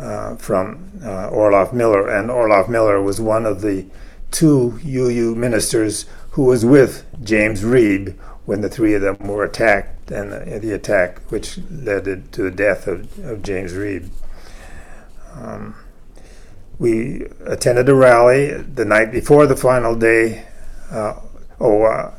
uh, 0.00 0.36
from 0.36 0.90
uh, 1.02 1.28
Orloff 1.30 1.72
Miller. 1.72 2.08
And 2.08 2.30
Orloff 2.30 2.68
Miller 2.68 3.00
was 3.02 3.20
one 3.20 3.46
of 3.46 3.60
the 3.60 3.86
two 4.30 4.80
UU 4.84 5.34
ministers 5.34 6.06
who 6.32 6.44
was 6.44 6.64
with 6.64 7.04
James 7.22 7.62
Reeb 7.62 8.16
when 8.46 8.62
the 8.62 8.68
three 8.68 8.94
of 8.94 9.02
them 9.02 9.16
were 9.28 9.44
attacked, 9.44 10.10
and 10.10 10.32
the, 10.32 10.58
the 10.58 10.72
attack 10.72 11.20
which 11.30 11.58
led 11.70 12.32
to 12.32 12.42
the 12.42 12.50
death 12.50 12.86
of, 12.86 13.18
of 13.24 13.42
James 13.42 13.72
Reeb. 13.72 14.08
Um, 15.34 15.74
we 16.78 17.26
attended 17.44 17.88
a 17.88 17.94
rally 17.94 18.52
the 18.54 18.84
night 18.84 19.12
before 19.12 19.46
the 19.46 19.56
final 19.56 19.94
day. 19.94 20.46
Uh, 20.90 21.20
oh, 21.60 21.82
uh, 21.82 22.10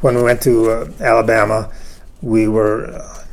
when 0.00 0.16
we 0.16 0.22
went 0.22 0.40
to 0.42 0.70
uh, 0.70 0.90
Alabama, 0.98 1.70
we 2.22 2.48
were 2.48 2.86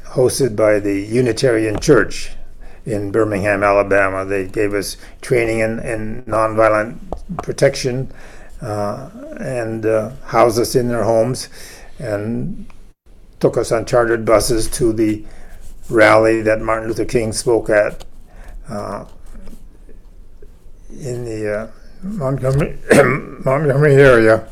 hosted 0.05 0.55
by 0.55 0.79
the 0.79 0.99
Unitarian 0.99 1.79
Church 1.79 2.31
in 2.89 3.11
Birmingham, 3.11 3.63
Alabama. 3.63 4.25
They 4.25 4.45
gave 4.45 4.73
us 4.73 4.97
training 5.21 5.59
in, 5.59 5.79
in 5.79 6.23
nonviolent 6.23 6.97
protection 7.43 8.11
uh, 8.61 9.09
and 9.39 9.85
uh, 9.85 10.11
housed 10.25 10.59
us 10.59 10.75
in 10.75 10.87
their 10.87 11.03
homes 11.03 11.49
and 11.99 12.65
took 13.39 13.57
us 13.57 13.71
on 13.71 13.85
chartered 13.85 14.25
buses 14.25 14.69
to 14.71 14.91
the 14.91 15.25
rally 15.89 16.41
that 16.41 16.61
Martin 16.61 16.87
Luther 16.87 17.05
King 17.05 17.31
spoke 17.31 17.69
at 17.69 18.05
uh, 18.67 19.05
in 20.91 21.23
the 21.25 21.59
uh, 21.59 21.71
Montgomery, 22.03 22.77
Montgomery 23.45 23.95
area. 23.95 24.47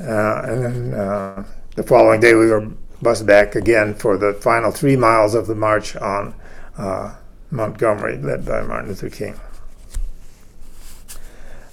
Uh, 0.00 0.42
and 0.42 0.64
then 0.64 0.94
uh, 0.94 1.44
the 1.76 1.82
following 1.82 2.20
day, 2.20 2.34
we 2.34 2.46
were 2.46 2.68
bused 3.02 3.26
back 3.26 3.54
again 3.54 3.94
for 3.94 4.16
the 4.16 4.34
final 4.34 4.70
three 4.70 4.96
miles 4.96 5.34
of 5.34 5.46
the 5.46 5.54
march 5.54 5.96
on 5.96 6.34
uh, 6.76 7.14
Montgomery, 7.54 8.18
led 8.18 8.44
by 8.44 8.62
Martin 8.62 8.88
Luther 8.88 9.10
King. 9.10 9.38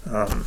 Um, 0.10 0.46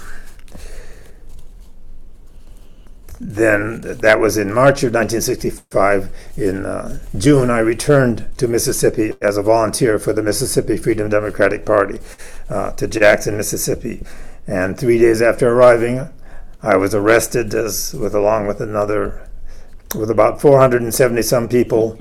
then 3.20 3.80
that 3.80 4.20
was 4.20 4.36
in 4.36 4.52
March 4.52 4.82
of 4.82 4.92
1965. 4.92 6.10
In 6.36 6.66
uh, 6.66 6.98
June, 7.16 7.50
I 7.50 7.60
returned 7.60 8.26
to 8.38 8.48
Mississippi 8.48 9.14
as 9.22 9.36
a 9.36 9.42
volunteer 9.42 9.98
for 9.98 10.12
the 10.12 10.22
Mississippi 10.22 10.76
Freedom 10.76 11.08
Democratic 11.08 11.64
Party 11.64 12.00
uh, 12.48 12.72
to 12.72 12.86
Jackson, 12.86 13.36
Mississippi. 13.36 14.04
And 14.46 14.78
three 14.78 14.98
days 14.98 15.22
after 15.22 15.48
arriving, 15.48 16.08
I 16.62 16.76
was 16.76 16.94
arrested 16.94 17.54
as 17.54 17.94
with 17.94 18.14
along 18.14 18.46
with 18.46 18.60
another 18.60 19.28
with 19.94 20.10
about 20.10 20.40
470 20.40 21.22
some 21.22 21.48
people 21.48 21.98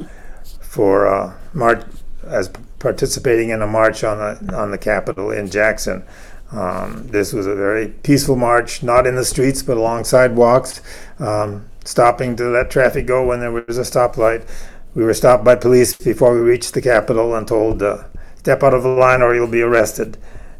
for 0.62 1.08
uh, 1.08 1.34
march 1.54 1.86
as 2.24 2.52
participating 2.84 3.50
in 3.50 3.62
a 3.62 3.68
march 3.68 4.04
on 4.04 4.18
the 4.20 4.56
on 4.56 4.70
the 4.70 4.78
Capitol 4.78 5.32
in 5.32 5.50
Jackson. 5.50 6.04
Um, 6.52 7.08
this 7.08 7.34
was 7.34 7.48
a 7.48 7.56
very 7.56 7.88
peaceful 7.88 8.36
march, 8.36 8.84
not 8.84 9.08
in 9.08 9.16
the 9.16 9.26
streets 9.26 9.64
but 9.64 9.78
along 9.78 10.04
sidewalks, 10.04 10.82
um, 11.18 11.66
stopping 11.86 12.36
to 12.36 12.44
let 12.50 12.70
traffic 12.70 13.08
go 13.08 13.26
when 13.26 13.40
there 13.40 13.52
was 13.52 13.80
a 13.80 13.82
stoplight. 13.82 14.48
We 14.94 15.04
were 15.04 15.16
stopped 15.16 15.44
by 15.44 15.56
police 15.56 15.96
before 15.96 16.36
we 16.36 16.42
reached 16.42 16.76
the 16.76 16.82
Capitol 16.82 17.34
and 17.34 17.48
told, 17.48 17.82
uh, 17.82 18.04
"Step 18.36 18.62
out 18.62 18.76
of 18.76 18.84
the 18.84 18.90
line 18.90 19.24
or 19.24 19.34
you'll 19.34 19.48
be 19.48 19.64
arrested." 19.64 20.18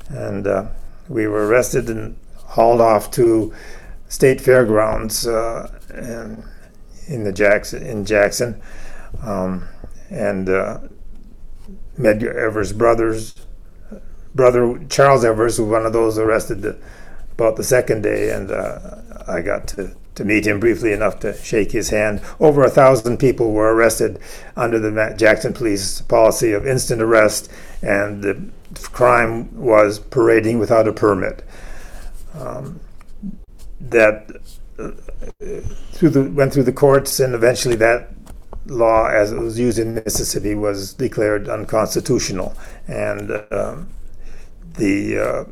And 0.08 0.48
uh, 0.48 0.68
we 1.10 1.28
were 1.28 1.46
arrested 1.46 1.90
and 1.90 2.16
hauled 2.38 2.82
off 2.82 3.12
to 3.12 3.54
state 4.08 4.40
fairgrounds 4.40 5.28
uh, 5.28 5.70
in, 7.08 7.24
the 7.26 7.34
Jackson 7.34 7.84
in 7.86 8.06
Jackson, 8.06 8.62
um, 9.22 9.68
and 10.10 10.50
uh, 10.50 10.80
Medgar 11.98 12.36
Evers' 12.36 12.74
brothers 12.74 13.36
brother 14.36 14.80
Charles 14.90 15.24
Evers 15.24 15.60
was 15.60 15.70
one 15.70 15.86
of 15.86 15.94
those 15.94 16.18
arrested 16.18 16.62
the, 16.62 16.78
about 17.34 17.56
the 17.56 17.64
second 17.64 18.02
day, 18.02 18.32
and 18.32 18.52
uh, 18.52 19.02
I 19.28 19.42
got 19.42 19.68
to 19.70 19.96
to 20.16 20.24
meet 20.24 20.46
him 20.46 20.60
briefly 20.60 20.94
enough 20.94 21.20
to 21.22 21.34
shake 21.34 21.72
his 21.72 21.90
hand. 21.90 22.22
Over 22.40 22.64
a 22.64 22.70
thousand 22.70 23.18
people 23.18 23.52
were 23.52 23.74
arrested 23.74 24.20
under 24.56 24.78
the 24.78 25.16
Jackson 25.18 25.54
police 25.54 26.02
policy 26.02 26.52
of 26.52 26.68
instant 26.68 27.02
arrest, 27.02 27.52
and 27.82 28.24
the 28.24 28.50
crime 28.92 29.60
was 29.60 29.98
parading 29.98 30.60
without 30.60 30.88
a 30.88 30.94
permit. 30.94 31.44
Um, 32.36 32.80
that 33.82 34.30
through 35.94 36.10
the 36.10 36.30
went 36.30 36.54
through 36.54 36.64
the 36.64 36.72
courts, 36.72 37.20
and 37.20 37.34
eventually 37.34 37.76
that 37.76 38.10
law, 38.66 39.08
as 39.08 39.32
it 39.32 39.40
was 39.40 39.60
used 39.60 39.80
in 39.80 39.96
Mississippi, 39.96 40.56
was 40.56 40.94
declared 40.94 41.50
unconstitutional, 41.50 42.56
and 42.88 43.32
um, 43.52 43.90
the 44.76 45.20
uh, 45.20 45.46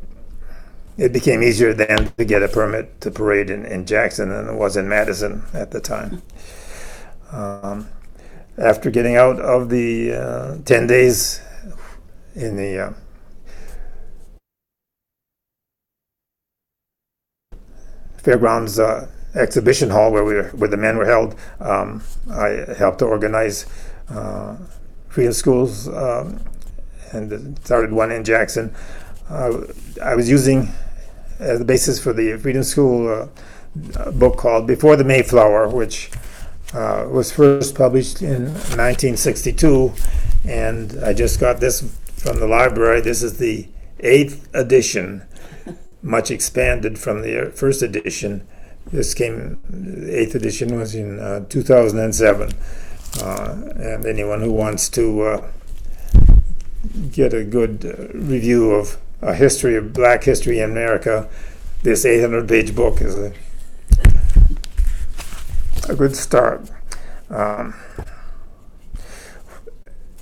it 0.98 1.14
became 1.14 1.42
easier 1.42 1.74
then 1.74 2.12
to 2.18 2.26
get 2.26 2.44
a 2.44 2.48
permit 2.48 3.02
to 3.02 3.12
parade 3.12 3.50
in, 3.50 3.66
in 3.66 3.86
Jackson 3.86 4.30
than 4.30 4.50
it 4.50 4.56
was 4.56 4.78
in 4.78 4.88
Madison 4.88 5.44
at 5.54 5.72
the 5.72 5.80
time. 5.80 6.22
Um, 7.32 7.88
after 8.58 8.92
getting 8.92 9.16
out 9.16 9.40
of 9.40 9.70
the 9.70 10.14
uh, 10.14 10.58
10 10.66 10.88
days 10.88 11.42
in 12.36 12.58
the 12.58 12.78
uh, 12.78 12.94
fairgrounds 18.18 18.78
uh, 18.78 19.08
exhibition 19.36 19.90
hall 19.90 20.12
where 20.12 20.24
we 20.24 20.36
were, 20.36 20.50
where 20.50 20.70
the 20.70 20.78
men 20.78 20.98
were 20.98 21.06
held, 21.06 21.36
um, 21.60 22.04
I 22.30 22.66
helped 22.78 23.00
to 23.00 23.06
organize 23.06 23.66
uh, 24.10 24.58
freedom 25.10 25.34
schools 25.34 25.88
um, 25.88 26.42
and 27.12 27.58
started 27.64 27.92
one 27.92 28.12
in 28.12 28.24
Jackson. 28.24 28.74
Uh, 29.30 29.62
I 30.04 30.16
was 30.16 30.30
using 30.30 30.70
as 31.40 31.60
the 31.60 31.66
basis 31.66 32.00
for 32.00 32.14
the 32.14 32.38
Freedom 32.38 32.64
School 32.64 33.10
uh, 33.10 34.12
book 34.12 34.38
called 34.38 34.68
Before 34.68 34.96
the 34.96 35.04
Mayflower, 35.04 35.68
which 35.70 36.12
uh, 36.74 37.08
was 37.10 37.32
first 37.32 37.76
published 37.76 38.22
in 38.22 38.46
1962. 38.46 39.94
And 40.46 41.04
I 41.04 41.14
just 41.14 41.40
got 41.40 41.60
this 41.60 41.82
from 42.16 42.40
the 42.40 42.48
library. 42.48 43.02
This 43.02 43.24
is 43.24 43.38
the 43.38 43.68
eighth 44.00 44.48
edition, 44.54 45.24
much 46.02 46.30
expanded 46.32 47.00
from 47.00 47.22
the 47.22 47.52
first 47.56 47.82
edition. 47.82 48.48
This 48.92 49.14
came, 49.14 49.58
eighth 50.10 50.36
edition 50.36 50.78
was 50.78 50.96
in 50.96 51.20
uh, 51.20 51.46
2007. 51.48 52.52
Uh, 53.20 53.62
and 53.76 54.06
anyone 54.06 54.42
who 54.42 54.52
wants 54.52 54.90
to 54.90 55.22
uh, 55.22 55.52
get 57.12 57.34
a 57.34 57.44
good 57.44 57.86
uh, 57.86 58.18
review 58.18 58.72
of 58.72 58.98
a 59.22 59.34
history 59.34 59.76
of 59.76 59.94
black 59.94 60.24
history 60.24 60.60
in 60.60 60.72
America, 60.72 61.30
this 61.84 62.06
800 62.06 62.48
page 62.48 62.76
book 62.76 63.02
is 63.02 63.18
a, 63.18 63.34
a 65.88 65.96
good 65.96 66.16
start. 66.16 66.70
Um, 67.30 67.74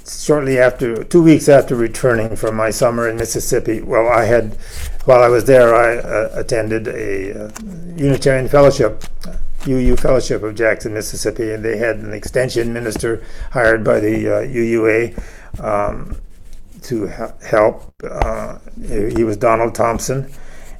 shortly 0.09 0.59
after, 0.59 1.03
two 1.03 1.21
weeks 1.21 1.49
after 1.49 1.75
returning 1.75 2.35
from 2.35 2.55
my 2.55 2.69
summer 2.69 3.07
in 3.07 3.17
Mississippi, 3.17 3.81
well, 3.81 4.07
I 4.07 4.25
had, 4.25 4.55
while 5.05 5.21
I 5.21 5.27
was 5.27 5.45
there, 5.45 5.75
I 5.75 5.97
uh, 5.97 6.29
attended 6.33 6.87
a 6.87 7.45
uh, 7.45 7.51
Unitarian 7.95 8.47
Fellowship, 8.47 9.03
UU 9.67 9.95
Fellowship 9.97 10.43
of 10.43 10.55
Jackson, 10.55 10.93
Mississippi, 10.93 11.51
and 11.51 11.63
they 11.63 11.77
had 11.77 11.97
an 11.97 12.13
extension 12.13 12.73
minister 12.73 13.23
hired 13.51 13.83
by 13.83 13.99
the 13.99 14.37
uh, 14.37 14.41
UUA. 14.41 15.21
Um, 15.59 16.17
to 16.83 17.07
help. 17.43 17.93
Uh, 18.03 18.57
he 18.87 19.23
was 19.23 19.37
Donald 19.37 19.75
Thompson, 19.75 20.31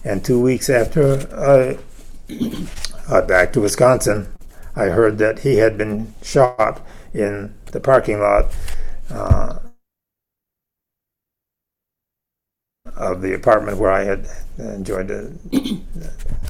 and 0.04 0.24
two 0.24 0.42
weeks 0.42 0.70
after 0.70 1.78
I 3.12 3.22
back 3.22 3.54
to 3.54 3.62
Wisconsin, 3.62 4.32
I 4.76 4.86
heard 4.86 5.18
that 5.18 5.40
he 5.40 5.58
had 5.58 5.78
been 5.78 6.14
shot 6.22 6.86
in 7.14 7.54
the 7.72 7.80
parking 7.80 8.20
lot 8.20 8.46
uh, 9.12 9.60
of 12.96 13.22
the 13.22 13.34
apartment 13.34 13.78
where 13.78 13.92
I 13.92 14.04
had 14.04 14.28
enjoyed 14.58 15.10
a, 15.10 15.32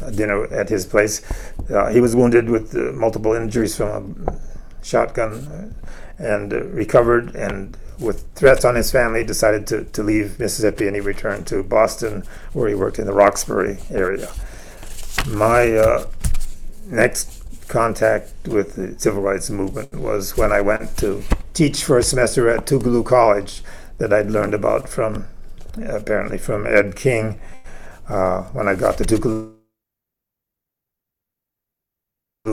a 0.01 0.11
dinner 0.11 0.45
at 0.53 0.69
his 0.69 0.85
place. 0.85 1.21
Uh, 1.69 1.89
he 1.89 2.01
was 2.01 2.15
wounded 2.15 2.49
with 2.49 2.75
uh, 2.75 2.91
multiple 2.93 3.33
injuries 3.33 3.75
from 3.75 4.25
a 4.27 4.39
shotgun 4.83 5.75
and 6.17 6.53
uh, 6.53 6.63
recovered 6.65 7.35
and 7.35 7.77
with 7.99 8.25
threats 8.33 8.63
on 8.63 8.75
his 8.75 8.91
family, 8.91 9.23
decided 9.23 9.67
to, 9.67 9.83
to 9.83 10.01
leave 10.01 10.39
Mississippi 10.39 10.87
and 10.87 10.95
he 10.95 11.01
returned 11.01 11.45
to 11.47 11.61
Boston, 11.63 12.23
where 12.53 12.69
he 12.69 12.75
worked 12.75 12.97
in 12.97 13.05
the 13.05 13.13
Roxbury 13.13 13.77
area. 13.91 14.31
My 15.27 15.73
uh, 15.73 16.05
next 16.85 17.38
contact 17.69 18.33
with 18.47 18.75
the 18.75 18.99
civil 18.99 19.21
rights 19.21 19.49
movement 19.49 19.93
was 19.93 20.35
when 20.35 20.51
I 20.51 20.59
went 20.59 20.97
to 20.97 21.23
teach 21.53 21.83
for 21.83 21.97
a 21.97 22.03
semester 22.03 22.49
at 22.49 22.65
Tougaloo 22.65 23.05
College 23.05 23.63
that 23.99 24.11
I'd 24.11 24.31
learned 24.31 24.53
about 24.53 24.89
from, 24.89 25.27
apparently, 25.81 26.37
from 26.37 26.67
Ed 26.67 26.95
King. 26.95 27.39
Uh, 28.09 28.43
when 28.53 28.67
I 28.67 28.75
got 28.75 28.97
to 28.97 29.03
Tougaloo 29.03 29.55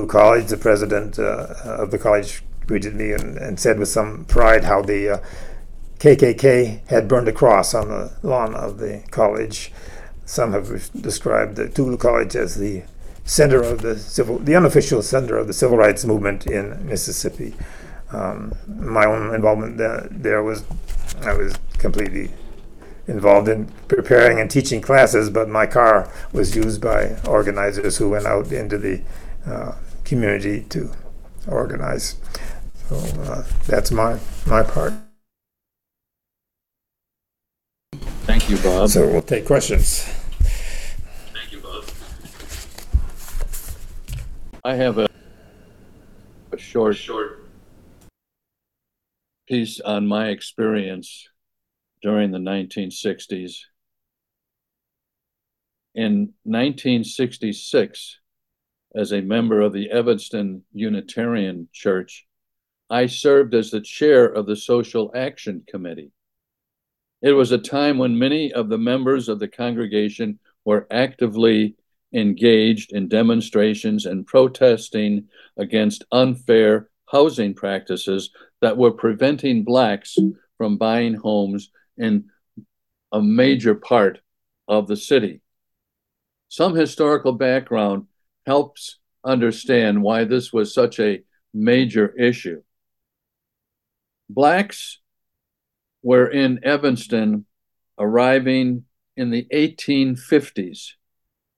College, 0.07 0.47
the 0.49 0.59
president 0.59 1.19
uh, 1.19 1.55
of 1.65 1.91
the 1.91 1.99
college 1.99 2.43
greeted 2.67 2.95
me 2.95 3.13
and, 3.13 3.39
and 3.39 3.59
said 3.59 3.79
with 3.79 3.89
some 3.89 4.27
pride 4.27 4.65
how 4.65 4.83
the 4.83 5.15
uh, 5.15 5.19
KKK 5.99 6.87
had 6.89 7.09
burned 7.09 7.29
a 7.29 7.33
cross 7.33 7.75
on 7.75 7.89
the 7.89 8.13
lawn 8.23 8.55
of 8.55 8.79
the 8.79 9.03
college. 9.11 9.73
Some 10.27 10.53
have 10.53 10.91
described 11.01 11.57
the 11.57 11.69
Tougaloo 11.69 11.99
College 11.99 12.37
as 12.37 12.57
the 12.57 12.83
center 13.27 13.61
of 13.61 13.83
the 13.83 13.99
civil, 13.99 14.39
the 14.39 14.55
unofficial 14.55 15.03
center 15.03 15.37
of 15.37 15.47
the 15.47 15.53
civil 15.53 15.77
rights 15.77 16.05
movement 16.05 16.47
in 16.47 16.87
Mississippi. 16.87 17.55
Um, 18.13 18.55
my 18.67 19.05
own 19.05 19.35
involvement 19.35 19.77
there, 19.77 20.07
there 20.11 20.43
was, 20.43 20.65
I 21.21 21.35
was 21.35 21.59
completely 21.79 22.31
involved 23.09 23.49
in 23.49 23.67
preparing 23.89 24.41
and 24.41 24.51
teaching 24.51 24.81
classes, 24.81 25.29
but 25.29 25.49
my 25.49 25.67
car 25.67 26.11
was 26.33 26.57
used 26.57 26.81
by 26.81 27.17
organizers 27.27 27.99
who 27.99 28.11
went 28.11 28.27
out 28.27 28.51
into 28.53 28.79
the 28.79 29.03
uh, 29.47 29.75
community 30.05 30.63
to 30.71 30.91
organize. 31.49 32.17
So 32.89 32.97
uh, 33.23 33.45
that's 33.67 33.91
my 33.91 34.19
my 34.47 34.63
part. 34.63 34.95
Thank 38.25 38.49
you, 38.49 38.57
Bob. 38.59 38.89
So 38.91 39.07
we'll 39.07 39.23
take 39.23 39.47
questions. 39.47 40.05
Thank 41.33 41.53
you, 41.53 41.61
Bob. 41.61 41.85
I 44.67 44.75
have 44.75 44.99
a, 44.99 45.09
a 46.51 46.59
short, 46.59 46.97
short 46.97 47.47
piece 49.49 49.79
on 49.79 50.09
my 50.09 50.31
experience 50.31 51.29
during 52.03 52.33
the 52.33 52.39
1960s. 52.39 53.59
In 55.95 56.33
1966, 56.43 58.19
as 58.97 59.13
a 59.13 59.21
member 59.21 59.61
of 59.61 59.73
the 59.73 59.89
Evanston 59.89 60.65
Unitarian 60.73 61.69
Church, 61.73 62.27
I 62.91 63.07
served 63.07 63.55
as 63.55 63.71
the 63.71 63.81
chair 63.81 64.25
of 64.27 64.47
the 64.47 64.57
Social 64.57 65.13
Action 65.15 65.63
Committee. 65.69 66.11
It 67.23 67.35
was 67.35 67.53
a 67.53 67.59
time 67.59 67.99
when 67.99 68.19
many 68.19 68.53
of 68.53 68.69
the 68.69 68.79
members 68.79 69.29
of 69.29 69.39
the 69.39 69.47
congregation 69.47 70.41
were 70.65 70.89
actively 70.91 71.77
engaged 72.15 72.93
in 72.93 73.09
demonstrations 73.09 74.07
and 74.07 74.27
protesting 74.27 75.29
against 75.57 76.05
unfair 76.13 76.89
housing 77.07 77.55
practices 77.55 78.31
that 78.61 78.77
were 78.77 78.93
preventing 78.93 79.65
Blacks 79.65 80.17
from 80.57 80.77
buying 80.77 81.15
homes 81.15 81.71
in 81.97 82.25
a 83.13 83.23
major 83.23 83.75
part 83.75 84.21
of 84.69 84.87
the 84.87 84.97
city. 84.97 85.41
Some 86.49 86.75
historical 86.75 87.33
background 87.33 88.07
helps 88.47 88.99
understand 89.25 90.03
why 90.03 90.25
this 90.25 90.53
was 90.53 90.73
such 90.73 91.01
a 91.01 91.23
major 91.53 92.15
issue. 92.17 92.63
Blacks 94.29 95.01
were 96.03 96.29
in 96.29 96.61
Evanston 96.65 97.47
arriving 97.99 98.85
in 99.17 99.31
the 99.31 99.47
1850s. 99.53 100.93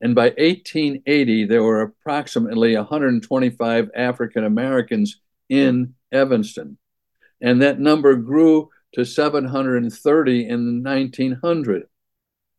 And 0.00 0.14
by 0.14 0.26
1880, 0.38 1.46
there 1.46 1.62
were 1.62 1.82
approximately 1.82 2.76
125 2.76 3.90
African 3.94 4.44
Americans 4.44 5.20
in 5.48 5.94
Evanston. 6.12 6.78
And 7.40 7.62
that 7.62 7.80
number 7.80 8.14
grew 8.16 8.70
to 8.94 9.04
730 9.04 10.48
in 10.48 10.82
1900. 10.82 11.88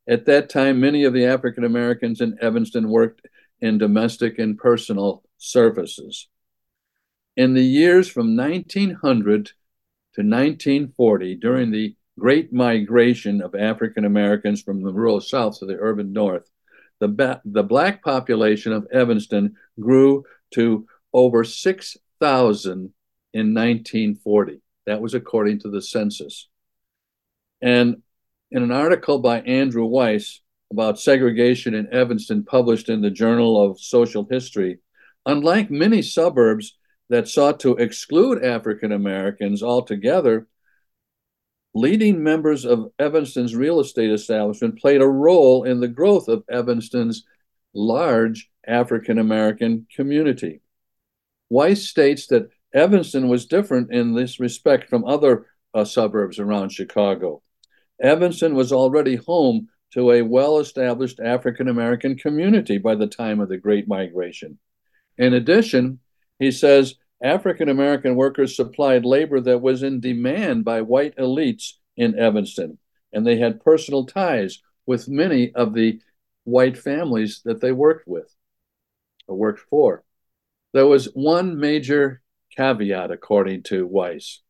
At 0.08 0.25
that 0.25 0.49
time, 0.49 0.80
many 0.80 1.04
of 1.04 1.13
the 1.13 1.25
African 1.25 1.63
Americans 1.63 2.21
in 2.21 2.38
Evanston 2.41 2.89
worked 2.89 3.21
in 3.62 3.78
domestic 3.78 4.39
and 4.39 4.58
personal 4.58 5.23
services. 5.38 6.28
In 7.38 7.54
the 7.54 7.63
years 7.63 8.10
from 8.10 8.36
1900 8.36 9.52
to 10.15 10.21
1940, 10.21 11.36
during 11.36 11.71
the 11.71 11.95
great 12.17 12.52
migration 12.52 13.41
of 13.41 13.56
African 13.56 14.04
Americans 14.04 14.62
from 14.62 14.84
the 14.84 14.91
rural 14.91 15.21
South 15.21 15.60
to 15.60 15.65
the 15.65 15.78
urban 15.80 16.12
North, 16.12 16.49
the, 17.00 17.08
ba- 17.08 17.42
the 17.46 17.64
Black 17.64 18.04
population 18.04 18.74
of 18.74 18.88
Evanston 18.92 19.56
grew 19.80 20.26
to 20.52 20.88
over 21.14 21.44
6,000 21.44 22.72
in 23.34 23.54
1940. 23.54 24.62
That 24.86 25.02
was 25.02 25.14
according 25.14 25.60
to 25.62 25.70
the 25.70 25.82
census. 25.82 26.48
And 27.62 28.02
in 28.52 28.64
an 28.64 28.72
article 28.72 29.20
by 29.20 29.42
Andrew 29.42 29.86
Weiss 29.86 30.42
about 30.72 31.00
segregation 31.00 31.74
in 31.74 31.92
Evanston, 31.94 32.44
published 32.44 32.90
in 32.90 33.02
the 33.02 33.10
Journal 33.10 33.64
of 33.64 33.80
Social 33.80 34.28
History, 34.30 34.80
Unlike 35.26 35.70
many 35.70 36.02
suburbs 36.02 36.78
that 37.10 37.28
sought 37.28 37.60
to 37.62 37.76
exclude 37.76 38.44
African 38.44 38.92
Americans 38.92 39.62
altogether, 39.62 40.48
leading 41.80 42.22
members 42.22 42.65
of 42.65 42.92
Evanston's 43.00 43.56
real 43.56 43.80
estate 43.80 44.12
establishment 44.12 44.80
played 44.80 45.02
a 45.02 45.08
role 45.08 45.63
in 45.63 45.80
the 45.80 45.88
growth 45.88 46.28
of 46.28 46.44
Evanston's 46.50 47.24
large 47.74 48.50
African 48.68 49.18
American 49.18 49.88
community. 49.96 50.62
Weiss 51.50 51.88
states 51.88 52.28
that 52.28 52.50
Evanston 52.74 53.30
was 53.30 53.46
different 53.46 53.94
in 53.94 54.13
this 54.13 54.39
respect 54.39 54.89
from 54.89 55.06
other 55.06 55.48
uh, 55.74 55.86
suburbs 55.86 56.38
around 56.38 56.70
Chicago. 56.70 57.42
Evanston 58.02 58.56
was 58.56 58.72
already 58.72 59.15
home 59.15 59.70
to 59.94 60.12
a 60.12 60.22
well 60.22 60.60
established 60.60 61.20
African 61.20 61.70
American 61.70 62.18
community 62.18 62.78
by 62.78 62.96
the 62.96 63.08
time 63.08 63.39
of 63.39 63.48
the 63.48 63.58
Great 63.58 63.88
Migration. 63.88 64.60
In 65.18 65.34
addition, 65.34 66.00
he 66.39 66.52
says 66.52 66.96
African 67.22 67.70
American 67.70 68.16
workers 68.16 68.56
supplied 68.56 69.06
labor 69.06 69.42
that 69.42 69.62
was 69.62 69.84
in 69.84 70.00
demand 70.00 70.64
by 70.64 70.82
white 70.82 71.16
elites 71.18 71.74
in 71.98 72.18
Evanston, 72.18 72.78
and 73.12 73.26
they 73.28 73.38
had 73.38 73.64
personal 73.64 74.06
ties 74.06 74.60
with 74.86 75.10
many 75.10 75.54
of 75.54 75.74
the 75.74 76.00
white 76.46 76.78
families 76.78 77.42
that 77.46 77.62
they 77.62 77.72
worked 77.72 78.08
with 78.08 78.34
or 79.28 79.36
worked 79.36 79.60
for. 79.70 80.04
There 80.74 80.88
was 80.88 81.06
one 81.14 81.60
major 81.60 82.22
caveat, 82.56 83.12
according 83.12 83.64
to 83.64 83.86
Weiss. 83.86 84.42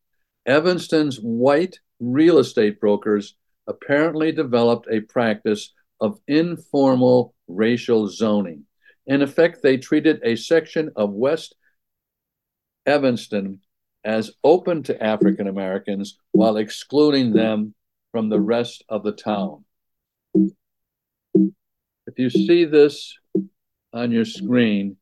Evanston's 0.45 1.17
white 1.17 1.79
real 1.99 2.37
estate 2.37 2.79
brokers 2.79 3.35
apparently 3.67 4.31
developed 4.31 4.87
a 4.89 5.01
practice 5.01 5.73
of 5.99 6.19
informal 6.27 7.33
racial 7.47 8.07
zoning. 8.07 8.65
In 9.05 9.21
effect, 9.21 9.61
they 9.61 9.77
treated 9.77 10.19
a 10.23 10.35
section 10.35 10.91
of 10.95 11.11
West 11.11 11.55
Evanston 12.85 13.59
as 14.03 14.31
open 14.43 14.83
to 14.83 15.03
African 15.03 15.47
Americans 15.47 16.17
while 16.31 16.57
excluding 16.57 17.33
them 17.33 17.73
from 18.11 18.29
the 18.29 18.39
rest 18.39 18.83
of 18.89 19.03
the 19.03 19.11
town. 19.11 19.65
If 20.33 22.17
you 22.17 22.29
see 22.29 22.65
this 22.65 23.17
on 23.93 24.11
your 24.11 24.25
screen, 24.25 24.97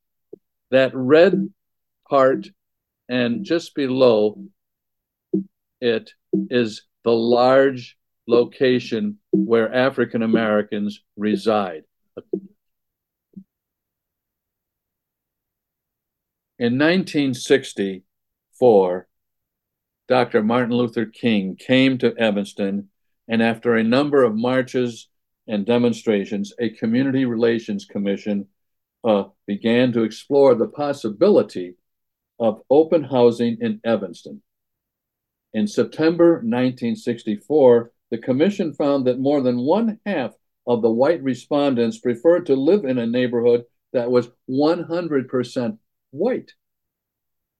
that 0.71 0.91
red 0.93 1.49
part 2.09 2.47
and 3.09 3.45
just 3.45 3.75
below 3.75 4.43
it 5.79 6.11
is 6.49 6.83
the 7.03 7.11
large 7.11 7.97
location 8.27 9.19
where 9.31 9.73
African 9.73 10.23
Americans 10.23 11.01
reside. 11.15 11.83
In 16.59 16.79
1964, 16.79 19.07
Dr. 20.07 20.41
Martin 20.41 20.75
Luther 20.75 21.05
King 21.05 21.55
came 21.55 21.99
to 21.99 22.17
Evanston, 22.17 22.89
and 23.27 23.43
after 23.43 23.75
a 23.75 23.83
number 23.83 24.23
of 24.23 24.35
marches 24.35 25.07
and 25.47 25.67
demonstrations, 25.67 26.53
a 26.59 26.71
community 26.71 27.25
relations 27.25 27.85
commission 27.85 28.47
uh, 29.03 29.25
began 29.45 29.91
to 29.91 30.01
explore 30.01 30.55
the 30.55 30.67
possibility 30.67 31.75
of 32.39 32.63
open 32.71 33.03
housing 33.03 33.59
in 33.61 33.79
Evanston. 33.83 34.41
In 35.53 35.67
September 35.67 36.37
1964, 36.37 37.91
the 38.09 38.17
commission 38.17 38.73
found 38.73 39.05
that 39.05 39.19
more 39.19 39.41
than 39.41 39.59
one 39.59 39.99
half 40.07 40.33
of 40.65 40.81
the 40.81 40.89
white 40.89 41.21
respondents 41.21 41.99
preferred 41.99 42.47
to 42.47 42.55
live 42.55 42.83
in 42.83 42.97
a 42.97 43.05
neighborhood 43.05 43.65
that 43.93 44.09
was 44.09 44.29
100% 44.49 45.77
white. 46.11 46.53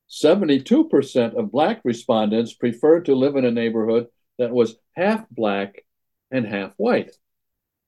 72% 0.10 1.36
of 1.36 1.51
black 1.51 1.81
respondents 1.83 2.53
preferred 2.53 3.05
to 3.05 3.15
live 3.15 3.36
in 3.36 3.45
a 3.45 3.51
neighborhood 3.51 4.07
that 4.38 4.51
was 4.51 4.77
half 4.95 5.29
black 5.29 5.83
and 6.31 6.45
half 6.45 6.73
white. 6.77 7.12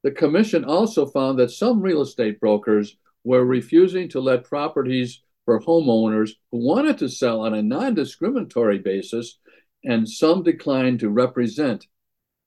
The 0.04 0.12
commission 0.12 0.66
also 0.66 1.06
found 1.06 1.40
that 1.40 1.52
some 1.52 1.82
real 1.82 2.02
estate 2.02 2.40
brokers 2.40 2.98
were 3.24 3.46
refusing 3.46 4.10
to 4.10 4.20
let 4.20 4.44
properties 4.44 5.22
for 5.46 5.60
homeowners 5.60 6.32
who 6.52 6.60
wanted 6.60 6.98
to 7.00 7.10
sell 7.10 7.42
on 7.42 7.54
a 7.54 7.62
non 7.62 7.96
discriminatory 7.96 8.80
basis, 8.80 9.40
and 9.84 10.08
some 10.08 10.44
declined 10.44 11.00
to 11.00 11.10
represent 11.10 11.88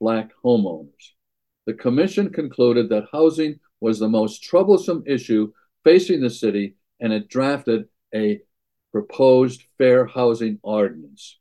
Black 0.01 0.31
homeowners. 0.45 1.13
The 1.67 1.75
commission 1.75 2.31
concluded 2.31 2.89
that 2.89 3.09
housing 3.13 3.61
was 3.81 3.99
the 3.99 4.09
most 4.09 4.43
troublesome 4.43 5.05
issue 5.07 5.53
facing 5.85 6.21
the 6.21 6.31
city, 6.31 6.77
and 7.01 7.13
it 7.13 7.29
drafted 7.29 7.89
a 8.15 8.41
proposed 8.91 9.63
fair 9.79 10.07
housing 10.07 10.59
ordinance. 10.63 11.39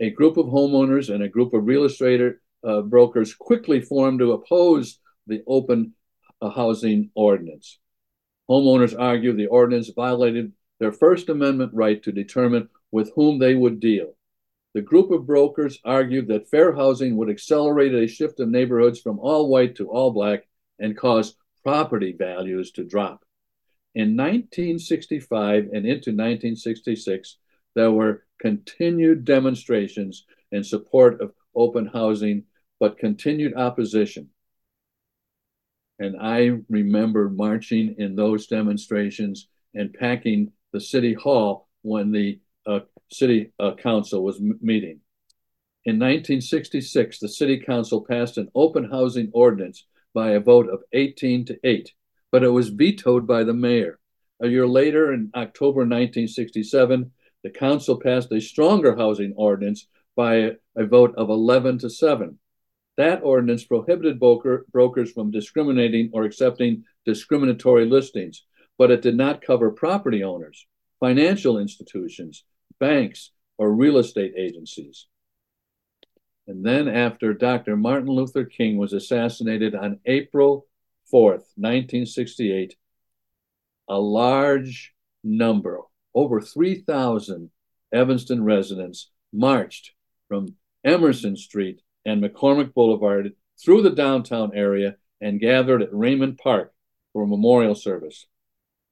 A 0.00 0.10
group 0.10 0.36
of 0.36 0.46
homeowners 0.46 1.14
and 1.14 1.22
a 1.22 1.28
group 1.28 1.54
of 1.54 1.66
real 1.66 1.84
estate 1.84 2.36
uh, 2.64 2.80
brokers 2.82 3.34
quickly 3.34 3.80
formed 3.80 4.20
to 4.20 4.32
oppose 4.32 4.98
the 5.26 5.42
open 5.46 5.94
uh, 6.40 6.50
housing 6.50 7.10
ordinance. 7.14 7.78
Homeowners 8.50 8.98
argued 8.98 9.36
the 9.36 9.46
ordinance 9.46 9.90
violated 9.94 10.52
their 10.80 10.92
First 10.92 11.28
Amendment 11.28 11.72
right 11.74 12.02
to 12.02 12.12
determine 12.12 12.68
with 12.90 13.12
whom 13.14 13.38
they 13.38 13.54
would 13.54 13.80
deal. 13.80 14.16
The 14.74 14.82
group 14.82 15.10
of 15.10 15.26
brokers 15.26 15.78
argued 15.84 16.28
that 16.28 16.48
fair 16.48 16.74
housing 16.74 17.16
would 17.16 17.28
accelerate 17.28 17.94
a 17.94 18.08
shift 18.08 18.40
of 18.40 18.48
neighborhoods 18.48 19.00
from 19.00 19.18
all 19.18 19.48
white 19.48 19.76
to 19.76 19.88
all 19.88 20.10
black 20.10 20.48
and 20.78 20.96
cause 20.96 21.36
property 21.62 22.12
values 22.12 22.72
to 22.72 22.84
drop. 22.84 23.24
In 23.94 24.16
1965 24.16 25.64
and 25.64 25.86
into 25.86 26.10
1966, 26.10 27.36
there 27.74 27.90
were 27.90 28.24
continued 28.40 29.24
demonstrations 29.24 30.24
in 30.50 30.64
support 30.64 31.20
of 31.20 31.32
open 31.54 31.86
housing, 31.86 32.44
but 32.80 32.98
continued 32.98 33.54
opposition. 33.54 34.30
And 35.98 36.16
I 36.20 36.58
remember 36.68 37.28
marching 37.28 37.94
in 37.98 38.16
those 38.16 38.46
demonstrations 38.46 39.48
and 39.74 39.92
packing 39.92 40.52
the 40.72 40.80
city 40.80 41.14
hall 41.14 41.68
when 41.82 42.10
the 42.12 42.40
uh, 42.66 42.80
city 43.10 43.52
uh, 43.60 43.74
council 43.74 44.24
was 44.24 44.40
meeting. 44.40 45.00
In 45.84 45.96
1966, 45.96 47.18
the 47.18 47.28
city 47.28 47.58
council 47.58 48.04
passed 48.08 48.38
an 48.38 48.48
open 48.54 48.88
housing 48.90 49.30
ordinance 49.34 49.84
by 50.14 50.30
a 50.30 50.40
vote 50.40 50.68
of 50.68 50.82
18 50.92 51.44
to 51.46 51.58
8, 51.64 51.92
but 52.32 52.42
it 52.42 52.48
was 52.48 52.70
vetoed 52.70 53.26
by 53.26 53.44
the 53.44 53.52
mayor. 53.52 54.00
A 54.40 54.48
year 54.48 54.66
later, 54.66 55.12
in 55.12 55.30
October 55.36 55.82
1967, 55.82 57.12
the 57.44 57.50
council 57.50 58.00
passed 58.00 58.32
a 58.32 58.40
stronger 58.40 58.96
housing 58.96 59.34
ordinance 59.36 59.86
by 60.16 60.56
a, 60.76 60.84
vote 60.84 61.14
of 61.16 61.28
11 61.28 61.78
to 61.78 61.90
7. 61.90 62.38
That 62.96 63.22
ordinance 63.22 63.64
prohibited 63.64 64.18
broker, 64.18 64.66
brokers 64.72 65.12
from 65.12 65.30
discriminating 65.30 66.10
or 66.12 66.24
accepting 66.24 66.84
discriminatory 67.06 67.86
listings, 67.86 68.44
but 68.78 68.90
it 68.90 69.02
did 69.02 69.16
not 69.16 69.42
cover 69.42 69.70
property 69.70 70.24
owners, 70.24 70.66
financial 71.00 71.58
institutions, 71.58 72.44
banks, 72.80 73.30
or 73.58 73.72
real 73.72 73.98
estate 73.98 74.34
agencies. 74.36 75.06
And 76.46 76.64
then, 76.64 76.88
after 76.88 77.32
Dr. 77.32 77.76
Martin 77.76 78.08
Luther 78.08 78.44
King 78.44 78.76
was 78.76 78.92
assassinated 78.92 79.74
on 79.74 80.00
April 80.06 80.66
4th, 81.12 81.44
1968, 81.56 82.76
a 83.88 83.98
large 83.98 84.94
number, 85.22 85.80
over 86.14 86.40
3,000 86.40 87.50
Evanston 87.92 88.44
residents, 88.44 89.10
marched 89.32 89.92
from 90.28 90.54
Emerson 90.84 91.36
Street 91.36 91.82
and 92.04 92.22
McCormick 92.22 92.74
Boulevard 92.74 93.32
through 93.62 93.82
the 93.82 93.90
downtown 93.90 94.52
area 94.54 94.96
and 95.20 95.40
gathered 95.40 95.82
at 95.82 95.94
Raymond 95.94 96.38
Park 96.38 96.72
for 97.12 97.22
a 97.22 97.26
memorial 97.26 97.74
service. 97.74 98.26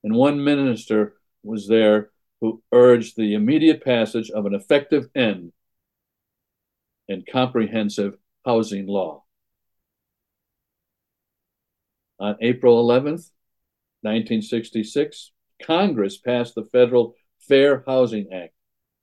And 0.04 0.14
one 0.14 0.44
minister 0.44 1.14
was 1.42 1.66
there 1.66 2.10
who 2.40 2.62
urged 2.72 3.16
the 3.16 3.34
immediate 3.34 3.84
passage 3.84 4.30
of 4.30 4.46
an 4.46 4.54
effective 4.54 5.08
end 5.14 5.52
and 7.08 7.26
comprehensive 7.26 8.16
housing 8.44 8.86
law. 8.86 9.24
On 12.20 12.36
April 12.42 12.86
11th, 12.86 13.30
1966, 14.02 15.32
Congress 15.62 16.18
passed 16.18 16.54
the 16.54 16.64
Federal 16.64 17.14
Fair 17.48 17.82
Housing 17.86 18.30
Act, 18.32 18.52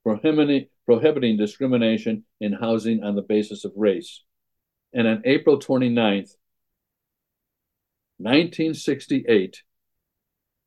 prohibiting, 0.04 0.66
prohibiting 0.86 1.36
discrimination 1.36 2.24
in 2.40 2.52
housing 2.52 3.02
on 3.02 3.16
the 3.16 3.22
basis 3.22 3.64
of 3.64 3.72
race. 3.76 4.22
And 4.92 5.08
on 5.08 5.22
April 5.24 5.58
29th, 5.58 6.30
1968, 8.18 9.62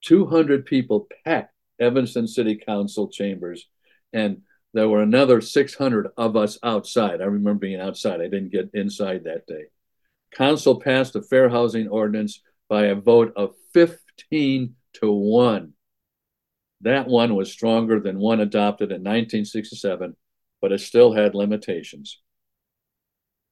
200 0.04 0.66
people 0.66 1.08
packed 1.26 1.54
Evanston 1.80 2.28
City 2.28 2.56
Council 2.56 3.10
chambers, 3.10 3.68
and 4.14 4.42
there 4.74 4.90
were 4.90 5.02
another 5.02 5.42
600 5.42 6.08
of 6.18 6.36
us 6.36 6.58
outside. 6.64 7.22
I 7.22 7.26
remember 7.26 7.56
being 7.56 7.80
outside. 7.80 8.22
I 8.22 8.28
didn't 8.28 8.52
get 8.52 8.72
inside 8.74 9.24
that 9.24 9.48
day. 9.48 9.66
Council 10.32 10.80
passed 10.80 11.13
the 11.13 11.22
fair 11.22 11.50
housing 11.50 11.88
ordinance 11.89 12.41
by 12.70 12.86
a 12.86 12.96
vote 12.96 13.34
of 13.36 13.54
15 13.74 14.76
to 14.94 15.12
1. 15.12 15.74
that 16.82 17.08
one 17.08 17.36
was 17.36 17.52
stronger 17.52 18.00
than 18.00 18.17
one 18.17 18.39
adopted 18.39 18.89
in 18.89 19.02
1967, 19.02 20.15
but 20.62 20.72
it 20.72 20.80
still 20.80 21.13
had 21.13 21.36
limitations. 21.36 22.20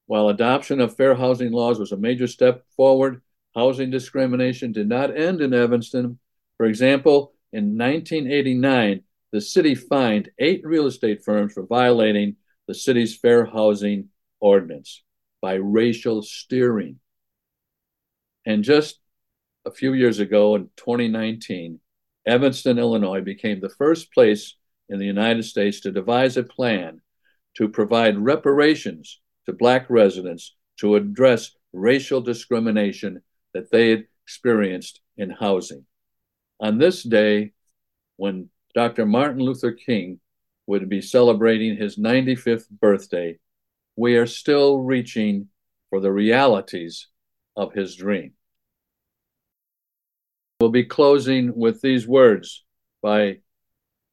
While 0.06 0.28
adoption 0.28 0.80
of 0.80 0.96
fair 0.96 1.14
housing 1.14 1.52
laws 1.52 1.78
was 1.78 1.92
a 1.92 1.96
major 1.96 2.26
step 2.26 2.64
forward, 2.76 3.22
housing 3.54 3.90
discrimination 3.90 4.72
did 4.72 4.88
not 4.88 5.16
end 5.16 5.40
in 5.40 5.54
Evanston. 5.54 6.18
For 6.56 6.66
example, 6.66 7.34
in 7.52 7.78
1989, 7.78 9.02
the 9.32 9.40
city 9.40 9.74
fined 9.76 10.30
eight 10.38 10.62
real 10.64 10.86
estate 10.86 11.22
firms 11.22 11.52
for 11.52 11.64
violating 11.66 12.36
the 12.66 12.74
city's 12.74 13.16
fair 13.16 13.44
housing 13.44 14.08
ordinance 14.40 15.02
by 15.40 15.54
racial 15.54 16.22
steering. 16.22 17.00
And 18.46 18.64
just 18.64 18.98
a 19.64 19.70
few 19.70 19.92
years 19.92 20.18
ago 20.18 20.54
in 20.54 20.70
2019, 20.76 21.80
Evanston, 22.26 22.78
Illinois 22.78 23.20
became 23.20 23.60
the 23.60 23.68
first 23.68 24.12
place 24.12 24.56
in 24.88 24.98
the 24.98 25.06
United 25.06 25.44
States 25.44 25.80
to 25.80 25.92
devise 25.92 26.36
a 26.36 26.42
plan 26.42 27.00
to 27.56 27.68
provide 27.68 28.18
reparations 28.18 29.20
to 29.46 29.52
Black 29.52 29.88
residents 29.88 30.54
to 30.78 30.96
address 30.96 31.52
racial 31.72 32.20
discrimination 32.20 33.22
that 33.54 33.70
they 33.70 33.90
had 33.90 34.06
experienced 34.24 35.00
in 35.16 35.30
housing. 35.30 35.84
On 36.60 36.78
this 36.78 37.02
day, 37.02 37.52
when 38.16 38.50
Dr. 38.74 39.06
Martin 39.06 39.40
Luther 39.40 39.72
King 39.72 40.20
would 40.66 40.88
be 40.88 41.00
celebrating 41.00 41.76
his 41.76 41.96
95th 41.96 42.68
birthday, 42.70 43.38
we 44.00 44.16
are 44.16 44.26
still 44.26 44.78
reaching 44.78 45.46
for 45.90 46.00
the 46.00 46.10
realities 46.10 47.08
of 47.54 47.74
his 47.74 47.94
dream. 47.94 48.32
We'll 50.58 50.70
be 50.70 50.86
closing 50.86 51.54
with 51.54 51.82
these 51.82 52.08
words 52.08 52.64
by 53.02 53.40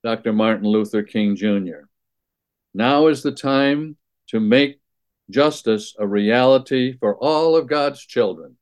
Dr. 0.03 0.33
Martin 0.33 0.67
Luther 0.67 1.03
King 1.03 1.37
Jr. 1.37 1.87
Now 2.73 3.07
is 3.07 3.23
the 3.23 3.31
time 3.31 3.95
to 4.27 4.41
make 4.41 4.81
justice 5.29 5.95
a 5.97 6.05
reality 6.05 6.97
for 6.97 7.15
all 7.15 7.55
of 7.55 7.69
God's 7.69 8.05
children. 8.05 8.57